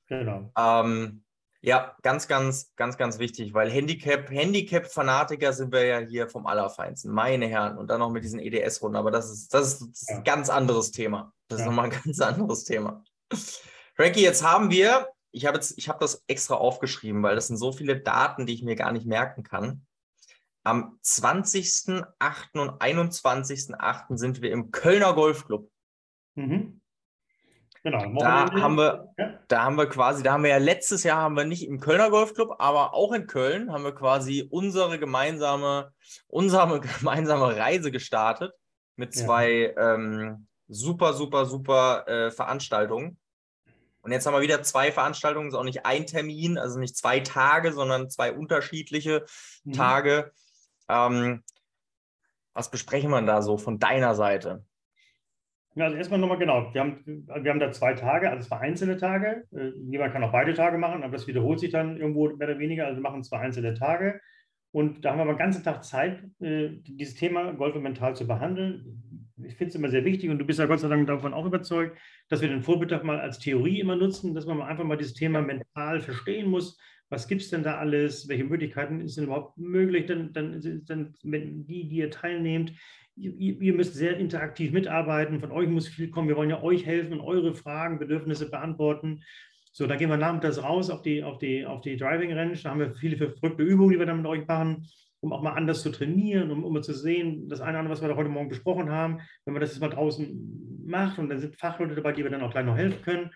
[0.08, 0.50] Genau.
[0.56, 1.22] Ähm,
[1.60, 7.12] ja, ganz, ganz, ganz, ganz wichtig, weil Handicap, Handicap-Fanatiker sind wir ja hier vom Allerfeinsten,
[7.12, 7.78] meine Herren.
[7.78, 8.96] Und dann noch mit diesen EDS-Runden.
[8.96, 11.32] Aber das ist, das ist, das ist ein ganz anderes Thema.
[11.48, 11.70] Das ist ja.
[11.70, 13.02] nochmal ein ganz anderes Thema.
[13.96, 18.00] Frankie, jetzt haben wir, ich habe hab das extra aufgeschrieben, weil das sind so viele
[18.00, 19.84] Daten, die ich mir gar nicht merken kann.
[20.62, 22.04] Am 20.08.
[22.54, 24.16] und 21.08.
[24.16, 25.70] sind wir im Kölner Golfclub.
[26.36, 26.77] Mhm.
[27.84, 28.12] Genau.
[28.18, 29.38] Da haben wir, ja.
[29.48, 32.10] da haben wir quasi, da haben wir ja letztes Jahr haben wir nicht im Kölner
[32.10, 35.92] Golfclub, aber auch in Köln haben wir quasi unsere gemeinsame,
[36.26, 38.52] unsere gemeinsame Reise gestartet
[38.96, 39.94] mit zwei ja.
[39.94, 43.18] ähm, super, super, super äh, Veranstaltungen.
[44.02, 47.20] Und jetzt haben wir wieder zwei Veranstaltungen, ist auch nicht ein Termin, also nicht zwei
[47.20, 49.24] Tage, sondern zwei unterschiedliche
[49.64, 49.72] mhm.
[49.72, 50.32] Tage.
[50.88, 51.44] Ähm,
[52.54, 54.64] was besprechen wir da so von deiner Seite?
[55.80, 56.72] Also erstmal nochmal genau.
[56.72, 59.44] Wir haben, wir haben da zwei Tage, also zwei einzelne Tage.
[59.54, 62.58] Äh, jemand kann auch beide Tage machen, aber das wiederholt sich dann irgendwo mehr oder
[62.58, 62.86] weniger.
[62.86, 64.20] Also wir machen zwei einzelne Tage.
[64.70, 68.14] Und da haben wir mal den ganzen Tag Zeit, äh, dieses Thema Golf und mental
[68.14, 69.02] zu behandeln.
[69.44, 71.46] Ich finde es immer sehr wichtig und du bist ja Gott sei Dank davon auch
[71.46, 71.96] überzeugt,
[72.28, 75.40] dass wir den Vormittag mal als Theorie immer nutzen, dass man einfach mal dieses Thema
[75.40, 76.78] mental verstehen muss.
[77.08, 78.28] Was gibt es denn da alles?
[78.28, 80.06] Welche Möglichkeiten sind überhaupt möglich?
[80.06, 82.72] Dann, dann, dann, wenn die, die ihr teilnehmt,
[83.18, 86.86] ihr, ihr, müsst sehr interaktiv mitarbeiten, von euch muss viel kommen, wir wollen ja euch
[86.86, 89.22] helfen und eure Fragen, Bedürfnisse beantworten.
[89.72, 92.70] So, dann gehen wir nachmittags raus auf die, auf die, auf die Driving Range, da
[92.70, 94.88] haben wir viele verrückte Übungen, die wir dann mit euch machen,
[95.20, 98.02] um auch mal anders zu trainieren, um, um zu sehen, das eine oder andere, was
[98.02, 101.38] wir da heute Morgen besprochen haben, wenn man das jetzt mal draußen macht und dann
[101.38, 103.30] sind Fachleute dabei, die wir dann auch gleich noch helfen können,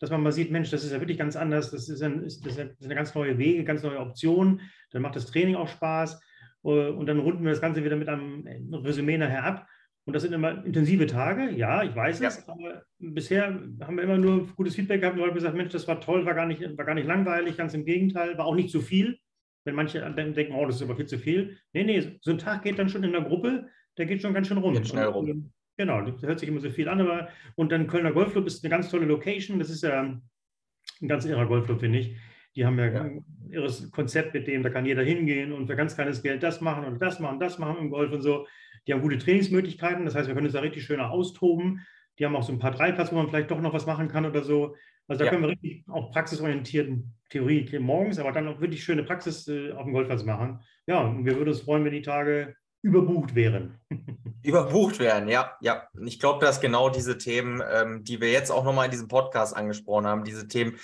[0.00, 2.58] dass man mal sieht, Mensch, das ist ja wirklich ganz anders, das ist, ein, das
[2.58, 6.20] eine ganz neue Wege, ganz neue Option, dann macht das Training auch Spaß
[6.62, 9.68] und dann runden wir das Ganze wieder mit einem Resümee nachher ab.
[10.04, 12.28] Und das sind immer intensive Tage, ja, ich weiß ja.
[12.28, 15.16] es, aber bisher haben wir immer nur gutes Feedback gehabt.
[15.16, 17.74] Die Leute gesagt, Mensch, das war toll, war gar, nicht, war gar nicht langweilig, ganz
[17.74, 19.18] im Gegenteil, war auch nicht zu viel.
[19.66, 21.58] Wenn manche denken, oh, das ist aber viel zu viel.
[21.74, 23.68] Nee, nee, so ein Tag geht dann schon in der Gruppe,
[23.98, 24.72] der geht schon ganz schön rum.
[24.72, 25.28] Geht schnell rum.
[25.28, 28.64] Und, genau, das hört sich immer so viel an, aber und dann Kölner Golfclub ist
[28.64, 29.58] eine ganz tolle Location.
[29.58, 32.16] Das ist ja ein ganz irrer Golfclub, finde ich.
[32.58, 35.76] Die haben ja, ja, ein irres Konzept mit dem, da kann jeder hingehen und für
[35.76, 38.48] ganz kleines Geld das machen und das machen, das machen im Golf und so.
[38.84, 41.86] Die haben gute Trainingsmöglichkeiten, das heißt, wir können uns da richtig schöner austoben.
[42.18, 44.26] Die haben auch so ein paar Dreiplatz, wo man vielleicht doch noch was machen kann
[44.26, 44.74] oder so.
[45.06, 45.30] Also da ja.
[45.30, 49.84] können wir richtig auch praxisorientierten Theorie morgens, aber dann auch wirklich schöne Praxis äh, auf
[49.84, 50.58] dem Golfplatz machen.
[50.88, 53.78] Ja, und wir würden uns freuen, wenn die Tage überbucht wären.
[54.42, 55.86] Überbucht werden, ja, ja.
[56.04, 59.56] Ich glaube, dass genau diese Themen, ähm, die wir jetzt auch nochmal in diesem Podcast
[59.56, 60.76] angesprochen haben, diese Themen,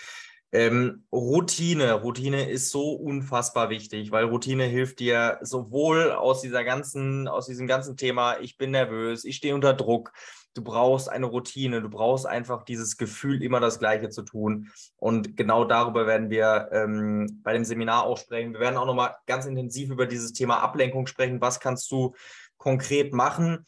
[0.54, 1.94] ähm, Routine.
[1.94, 7.66] Routine ist so unfassbar wichtig, weil Routine hilft dir sowohl aus dieser ganzen, aus diesem
[7.66, 10.12] ganzen Thema, ich bin nervös, ich stehe unter Druck.
[10.54, 14.70] Du brauchst eine Routine, du brauchst einfach dieses Gefühl, immer das Gleiche zu tun.
[14.96, 18.52] Und genau darüber werden wir ähm, bei dem Seminar auch sprechen.
[18.52, 21.40] Wir werden auch nochmal ganz intensiv über dieses Thema Ablenkung sprechen.
[21.40, 22.14] Was kannst du
[22.58, 23.66] konkret machen?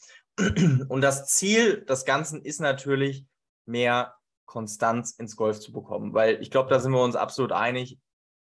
[0.88, 3.26] Und das Ziel des Ganzen ist natürlich,
[3.66, 4.15] mehr
[4.46, 6.14] Konstanz ins Golf zu bekommen.
[6.14, 7.98] Weil ich glaube, da sind wir uns absolut einig.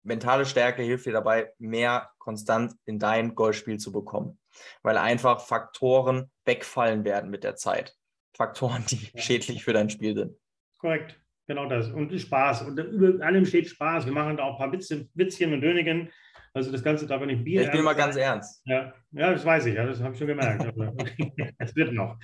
[0.04, 4.40] Mentale Stärke hilft dir dabei, mehr Konstanz in dein Golfspiel zu bekommen.
[4.84, 7.96] Weil einfach Faktoren wegfallen werden mit der Zeit.
[8.36, 9.22] Faktoren, die ja.
[9.22, 10.38] schädlich für dein Spiel sind.
[10.78, 11.90] Korrekt, genau das.
[11.90, 12.62] Und Spaß.
[12.64, 14.06] Und über allem steht Spaß.
[14.06, 16.10] Wir machen da auch ein paar Witze, Witzchen und Dönigen.
[16.54, 17.64] Also das Ganze darf nicht Bier.
[17.64, 18.62] Ich bin mal ganz ernst.
[18.66, 20.66] Ja, ja das weiß ich, ja, das habe ich schon gemerkt.
[21.60, 22.18] Es wird noch.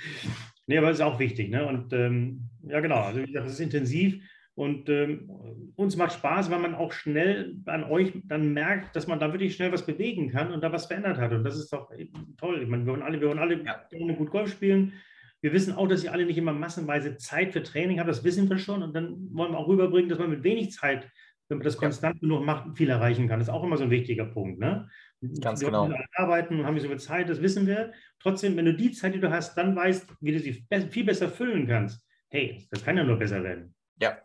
[0.68, 1.50] Nee, aber es ist auch wichtig.
[1.50, 1.66] Ne?
[1.66, 4.24] Und ähm, ja, genau, also wie gesagt, es ist intensiv
[4.56, 5.30] und ähm,
[5.76, 9.56] uns macht Spaß, weil man auch schnell an euch dann merkt, dass man da wirklich
[9.56, 11.32] schnell was bewegen kann und da was verändert hat.
[11.32, 11.90] Und das ist doch
[12.38, 12.62] toll.
[12.62, 14.14] Ich meine, wir wollen alle, wir wollen alle ja.
[14.14, 14.94] gut Golf spielen.
[15.42, 18.50] Wir wissen auch, dass ihr alle nicht immer massenweise Zeit für Training habt, das wissen
[18.50, 18.84] wir schon.
[18.84, 21.10] Und dann wollen wir auch rüberbringen, dass man mit wenig Zeit,
[21.50, 23.40] wenn man das konstant genug macht, viel erreichen kann.
[23.40, 24.60] Das ist auch immer so ein wichtiger Punkt.
[24.60, 24.88] Ne?
[25.40, 25.90] Ganz die genau.
[26.16, 27.94] Arbeiten haben nicht so viel Zeit, das wissen wir.
[28.20, 31.30] Trotzdem, wenn du die Zeit, die du hast, dann weißt, wie du sie viel besser
[31.30, 33.74] füllen kannst, hey, das kann ja nur besser werden.
[34.02, 34.18] Ja,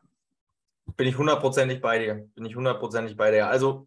[0.97, 2.29] bin ich hundertprozentig bei dir.
[2.35, 3.49] Bin ich hundertprozentig bei dir.
[3.49, 3.87] Also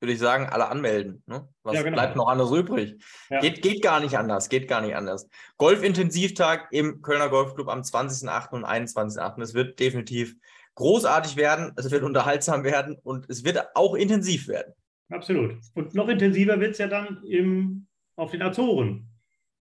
[0.00, 1.22] würde ich sagen, alle anmelden.
[1.26, 1.48] Ne?
[1.64, 1.96] Was ja, genau.
[1.96, 3.02] bleibt noch anders übrig?
[3.30, 3.40] Ja.
[3.40, 5.28] Geht, geht gar nicht anders, geht gar nicht anders.
[5.56, 8.50] Golfintensivtag im Kölner Golfclub am 20.08.
[8.50, 9.42] und 21.08.
[9.42, 10.36] Es wird definitiv
[10.76, 14.72] großartig werden, es wird unterhaltsam werden und es wird auch intensiv werden.
[15.10, 15.56] Absolut.
[15.74, 17.86] Und noch intensiver wird es ja dann im,
[18.16, 19.08] auf den Azoren.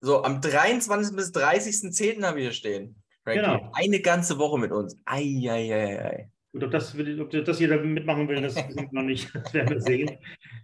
[0.02, 1.16] So, am 23.
[1.16, 2.24] bis 30.10.
[2.24, 2.96] haben wir hier stehen.
[3.24, 3.42] Frankie.
[3.42, 3.72] Genau.
[3.74, 4.96] Eine ganze Woche mit uns.
[5.06, 6.30] Eieiei.
[6.52, 9.34] Gut, ob das, ob das jeder mitmachen will, das wissen wir noch nicht.
[9.36, 10.18] Das werden wir sehen.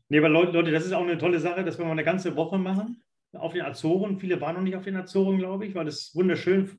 [0.10, 2.58] Nee, aber Leute, das ist auch eine tolle Sache, dass wir mal eine ganze Woche
[2.58, 3.04] machen
[3.38, 4.20] auf den Azoren.
[4.20, 6.70] Viele waren noch nicht auf den Azoren, glaube ich, weil es wunderschön,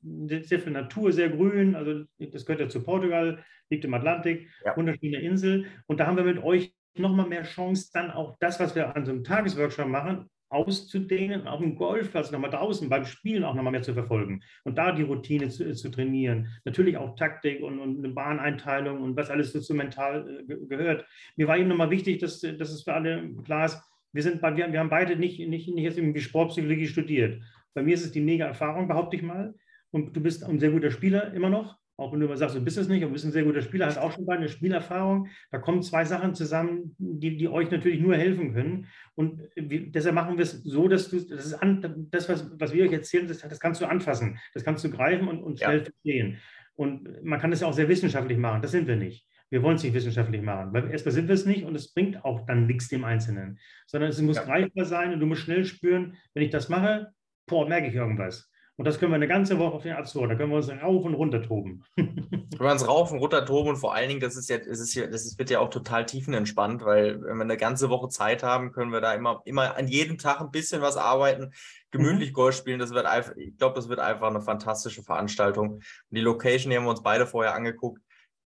[0.43, 1.75] sehr viel Natur, sehr grün.
[1.75, 4.75] Also das gehört ja zu Portugal, liegt im Atlantik, ja.
[4.75, 5.65] wunderschöne Insel.
[5.85, 9.05] Und da haben wir mit euch nochmal mehr Chance, dann auch das, was wir an
[9.05, 13.81] so einem Tagesworkshop machen, auszudehnen, auf dem Golfplatz nochmal draußen beim Spielen auch nochmal mehr
[13.81, 16.47] zu verfolgen und da die Routine zu, zu trainieren.
[16.63, 21.05] Natürlich auch Taktik und, und, eine Bahneinteilung und was alles dazu mental äh, gehört.
[21.35, 23.81] Mir war eben nochmal wichtig, dass, dass es für alle klar ist,
[24.13, 27.41] wir, sind, wir, wir haben beide nicht, nicht, nicht jetzt irgendwie Sportpsychologie studiert.
[27.73, 29.53] Bei mir ist es die mega Erfahrung, behaupte ich mal.
[29.91, 31.77] Und du bist ein sehr guter Spieler immer noch.
[31.99, 33.87] Auch wenn du immer sagst, du bist es nicht, du bist ein sehr guter Spieler,
[33.87, 35.29] hast auch schon eine Spielerfahrung.
[35.49, 38.85] Da kommen zwei Sachen zusammen, die, die euch natürlich nur helfen können.
[39.15, 42.71] Und wir, deshalb machen wir es so, dass du, das ist an, das, was, was
[42.71, 45.79] wir euch erzählen, das, das kannst du anfassen, das kannst du greifen und, und schnell
[45.79, 45.83] ja.
[45.85, 46.37] verstehen.
[46.75, 49.25] Und man kann das ja auch sehr wissenschaftlich machen, das sind wir nicht.
[49.49, 52.23] Wir wollen es nicht wissenschaftlich machen, weil erstmal sind wir es nicht und es bringt
[52.23, 54.43] auch dann nichts dem Einzelnen, sondern es muss ja.
[54.43, 57.11] greifbar sein und du musst schnell spüren, wenn ich das mache,
[57.47, 58.51] boah, merke ich irgendwas.
[58.79, 60.29] Und das können wir eine ganze Woche auf den Azoren.
[60.29, 61.83] Da können wir uns rauf und runter toben.
[61.95, 64.79] können wir uns rauf und runter toben und vor allen Dingen, das ist ja, das
[64.79, 68.09] ist ja, das ist, wird ja auch total tiefenentspannt, weil wenn wir eine ganze Woche
[68.09, 71.53] Zeit haben, können wir da immer, immer an jedem Tag ein bisschen was arbeiten,
[71.89, 72.33] gemütlich mhm.
[72.33, 72.77] Golf spielen.
[72.77, 75.71] Das wird einfach, ich glaube, das wird einfach eine fantastische Veranstaltung.
[75.77, 77.99] Und die Location, die haben wir uns beide vorher angeguckt.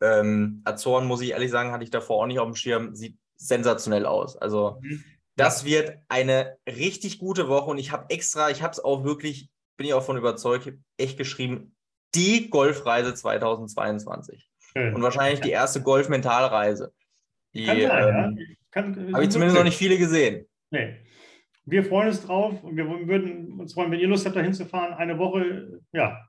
[0.03, 3.17] Ähm, Azoren, muss ich ehrlich sagen, hatte ich davor auch nicht auf dem Schirm, sieht
[3.37, 4.37] sensationell aus.
[4.37, 5.03] Also, mhm.
[5.37, 9.49] das wird eine richtig gute Woche und ich habe extra, ich habe es auch wirklich
[9.79, 11.75] bin ich auch von überzeugt, echt geschrieben,
[12.15, 14.51] die Golfreise 2022.
[14.59, 14.95] Schön.
[14.95, 16.93] Und wahrscheinlich die erste Golf-Mentalreise.
[17.55, 19.15] Die ähm, ja.
[19.15, 20.47] habe ich zumindest noch nicht viele gesehen.
[20.71, 20.97] Nee.
[21.65, 24.95] Wir freuen uns drauf und wir würden uns freuen, wenn ihr Lust habt, da hinzufahren.
[24.95, 26.29] Eine Woche, ja.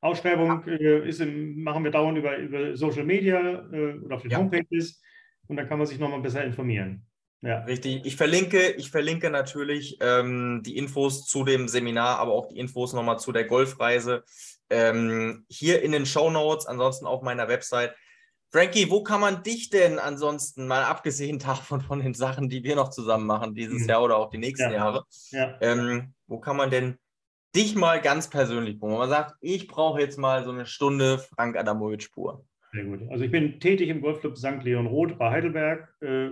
[0.00, 4.30] Ausschreibung äh, ist im, machen wir dauernd über, über Social Media äh, oder auf den
[4.30, 4.38] ja.
[4.38, 5.02] Homepages
[5.46, 7.06] und dann kann man sich nochmal besser informieren.
[7.42, 7.60] Ja.
[7.60, 8.04] Richtig.
[8.04, 12.92] Ich verlinke, ich verlinke natürlich ähm, die Infos zu dem Seminar, aber auch die Infos
[12.92, 14.24] nochmal zu der Golfreise
[14.68, 17.94] ähm, hier in den Show Notes, ansonsten auf meiner Website.
[18.52, 22.76] Frankie, wo kann man dich denn ansonsten, mal abgesehen davon von den Sachen, die wir
[22.76, 23.88] noch zusammen machen dieses mhm.
[23.88, 24.76] Jahr oder auch die nächsten ja.
[24.76, 25.56] Jahre, ja.
[25.60, 26.98] Ähm, wo kann man denn
[27.56, 31.56] dich mal ganz persönlich, wo man sagt, ich brauche jetzt mal so eine Stunde Frank
[31.56, 32.44] Adamowitsch pur?
[32.72, 33.00] Sehr gut.
[33.10, 34.62] Also ich bin tätig im Golfclub St.
[34.62, 35.92] Leon Roth bei Heidelberg.
[36.00, 36.30] Äh,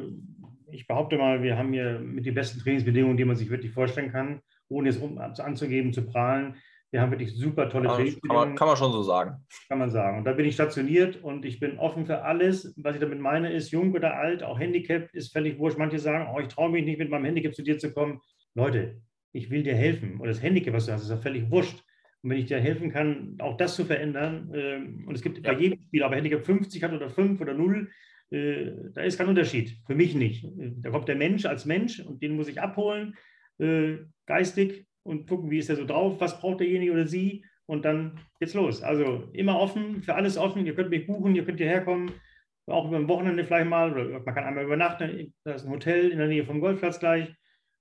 [0.70, 4.12] ich behaupte mal, wir haben hier mit die besten Trainingsbedingungen, die man sich wirklich vorstellen
[4.12, 6.56] kann, ohne es um, anzugeben, zu prahlen.
[6.90, 8.40] Wir haben wirklich super tolle Trainingsbedingungen.
[8.40, 9.36] Kann man, kann man schon so sagen.
[9.68, 10.18] Kann man sagen.
[10.18, 12.72] Und da bin ich stationiert und ich bin offen für alles.
[12.78, 15.78] Was ich damit meine, ist jung oder alt, auch Handicap ist völlig wurscht.
[15.78, 18.20] Manche sagen, oh, ich traue mich nicht, mit meinem Handicap zu dir zu kommen.
[18.54, 19.02] Leute,
[19.32, 20.18] ich will dir helfen.
[20.18, 21.84] Und das Handicap, was du hast, ist ja völlig wurscht.
[22.22, 25.52] Und wenn ich dir helfen kann, auch das zu verändern, äh, und es gibt ja.
[25.52, 27.90] bei jedem Spieler, ob er Handicap 50 hat oder 5 oder 0, äh,
[28.30, 29.78] da ist kein Unterschied.
[29.86, 30.46] Für mich nicht.
[30.54, 33.16] Da kommt der Mensch als Mensch und den muss ich abholen,
[33.58, 37.84] äh, geistig und gucken, wie ist er so drauf, was braucht derjenige oder sie und
[37.84, 38.82] dann geht's los.
[38.82, 40.66] Also immer offen, für alles offen.
[40.66, 42.12] Ihr könnt mich buchen, ihr könnt hierher kommen,
[42.66, 45.34] auch über ein Wochenende vielleicht mal oder man kann einmal übernachten.
[45.44, 47.34] Da ist ein Hotel in der Nähe vom Golfplatz gleich.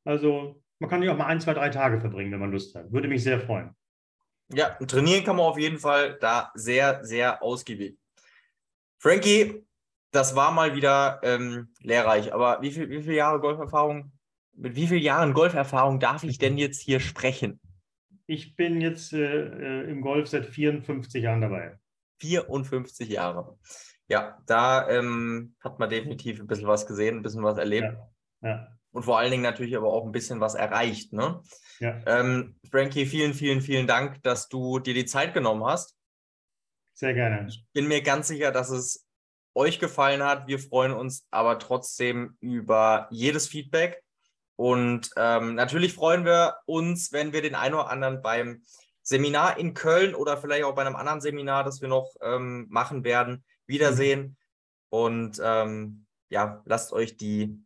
[0.05, 2.91] Also man kann hier auch mal ein, zwei, drei Tage verbringen, wenn man Lust hat.
[2.91, 3.71] Würde mich sehr freuen.
[4.53, 7.97] Ja, trainieren kann man auf jeden Fall da sehr, sehr ausgiebig.
[8.97, 9.66] Frankie,
[10.11, 12.33] das war mal wieder ähm, lehrreich.
[12.33, 14.11] Aber wie, viel, wie viele Jahre Golferfahrung,
[14.53, 17.59] mit wie vielen Jahren Golferfahrung darf ich denn jetzt hier sprechen?
[18.25, 21.77] Ich bin jetzt äh, äh im Golf seit 54 Jahren dabei.
[22.19, 23.57] 54 Jahre.
[24.09, 27.93] Ja, da ähm, hat man definitiv ein bisschen was gesehen, ein bisschen was erlebt.
[28.41, 28.67] Ja, ja.
[28.91, 31.13] Und vor allen Dingen natürlich aber auch ein bisschen was erreicht.
[31.13, 31.41] Ne?
[31.79, 32.01] Ja.
[32.07, 35.95] Ähm, Frankie, vielen, vielen, vielen Dank, dass du dir die Zeit genommen hast.
[36.93, 37.47] Sehr gerne.
[37.47, 39.06] Ich bin mir ganz sicher, dass es
[39.57, 40.47] euch gefallen hat.
[40.47, 44.01] Wir freuen uns aber trotzdem über jedes Feedback.
[44.55, 48.63] Und ähm, natürlich freuen wir uns, wenn wir den einen oder anderen beim
[49.03, 53.03] Seminar in Köln oder vielleicht auch bei einem anderen Seminar, das wir noch ähm, machen
[53.03, 54.37] werden, wiedersehen.
[54.89, 57.59] Und ähm, ja, lasst euch die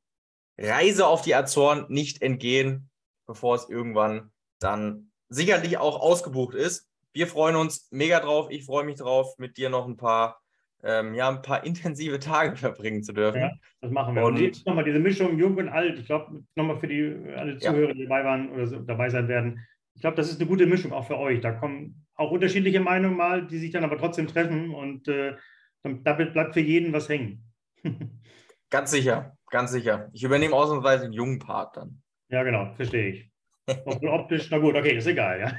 [0.57, 2.89] Reise auf die Azoren nicht entgehen,
[3.25, 6.87] bevor es irgendwann dann sicherlich auch ausgebucht ist.
[7.13, 8.47] Wir freuen uns mega drauf.
[8.49, 10.40] Ich freue mich drauf, mit dir noch ein paar,
[10.83, 13.41] ähm, ja, ein paar intensive Tage verbringen zu dürfen.
[13.41, 13.51] Ja,
[13.81, 14.23] das machen wir.
[14.23, 15.99] Und, und nochmal diese Mischung jung und alt.
[15.99, 19.65] Ich glaube, nochmal für die alle Zuhörer, die dabei waren oder so, dabei sein werden.
[19.93, 21.41] Ich glaube, das ist eine gute Mischung auch für euch.
[21.41, 25.35] Da kommen auch unterschiedliche Meinungen mal, die sich dann aber trotzdem treffen und äh,
[25.83, 27.43] damit bleibt für jeden was hängen.
[28.69, 30.09] ganz sicher, ganz sicher.
[30.13, 32.01] Ich übernehme ausnahmsweise den jungen Part dann.
[32.29, 33.31] Ja, genau, verstehe ich.
[33.85, 35.51] optisch, na gut, okay, ist egal, ja.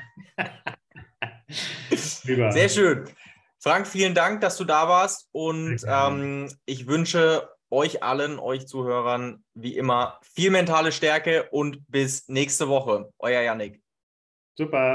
[2.50, 3.04] Sehr schön.
[3.62, 9.44] Frank, vielen Dank, dass du da warst und ähm, ich wünsche euch allen, euch Zuhörern,
[9.54, 13.12] wie immer, viel mentale Stärke und bis nächste Woche.
[13.20, 13.80] Euer Yannick.
[14.58, 14.90] Super.